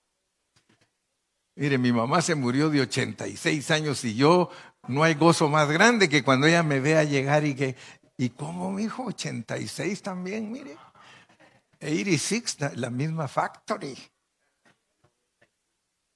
[1.55, 4.51] Mire, mi mamá se murió de 86 años y yo
[4.87, 7.75] no hay gozo más grande que cuando ella me vea llegar y que,
[8.17, 9.05] ¿y cómo, mi hijo?
[9.05, 10.77] 86 también, mire.
[11.81, 13.97] 86, la misma factory.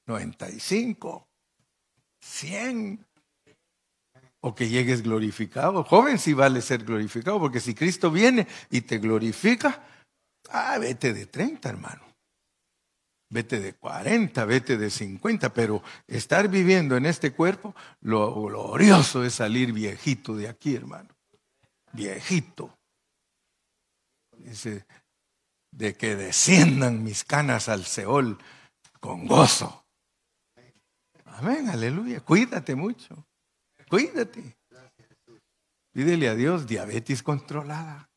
[0.05, 1.30] 95,
[2.22, 3.05] 100.
[4.41, 5.84] O que llegues glorificado.
[5.84, 9.84] Joven si vale ser glorificado, porque si Cristo viene y te glorifica,
[10.49, 12.01] ah, vete de 30, hermano.
[13.30, 19.36] Vete de 40, vete de 50, pero estar viviendo en este cuerpo, lo glorioso es
[19.36, 21.09] salir viejito de aquí, hermano.
[21.93, 22.78] Viejito.
[24.38, 24.86] Dice,
[25.72, 28.37] de que desciendan mis canas al Seol
[29.00, 29.80] con gozo.
[31.37, 32.20] Amén, aleluya.
[32.21, 33.25] Cuídate mucho.
[33.89, 34.58] Cuídate.
[35.91, 38.09] Pídele a Dios diabetes controlada.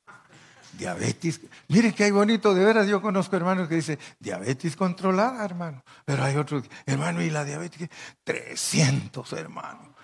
[0.78, 1.40] Diabetes.
[1.68, 2.88] Mire que hay bonito, de veras.
[2.88, 5.82] Yo conozco hermanos que dicen diabetes controlada, hermano.
[6.04, 7.88] Pero hay otros, hermano, y la diabetes,
[8.24, 9.94] 300, hermano.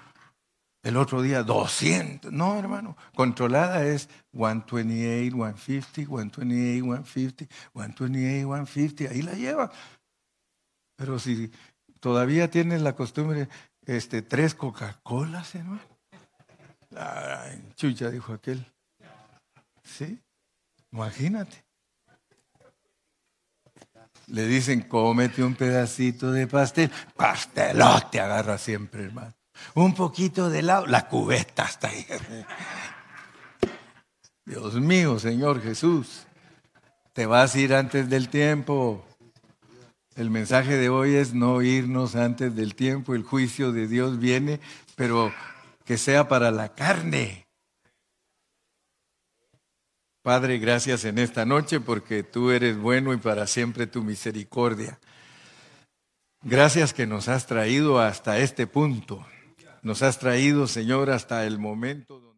[0.82, 2.32] El otro día, 200.
[2.32, 2.96] No, hermano.
[3.14, 9.12] Controlada es 128, 150, 128, 150, 128, 150.
[9.12, 9.70] Ahí la lleva.
[10.96, 11.50] Pero si
[12.00, 13.48] Todavía tienes la costumbre,
[13.86, 15.80] este, tres Coca-Colas, hermano.
[16.96, 18.66] Ay, chucha, dijo aquel.
[19.84, 20.18] ¿Sí?
[20.92, 21.64] Imagínate.
[24.28, 26.90] Le dicen, cómete un pedacito de pastel.
[27.16, 29.34] Pastelote agarra siempre, hermano.
[29.74, 32.06] Un poquito de helado, la cubeta está ahí.
[34.44, 36.26] Dios mío, Señor Jesús,
[37.12, 39.04] te vas a ir antes del tiempo.
[40.20, 44.60] El mensaje de hoy es no irnos antes del tiempo, el juicio de Dios viene,
[44.94, 45.32] pero
[45.86, 47.46] que sea para la carne.
[50.20, 55.00] Padre, gracias en esta noche porque tú eres bueno y para siempre tu misericordia.
[56.42, 59.26] Gracias que nos has traído hasta este punto.
[59.80, 62.29] Nos has traído, Señor, hasta el momento.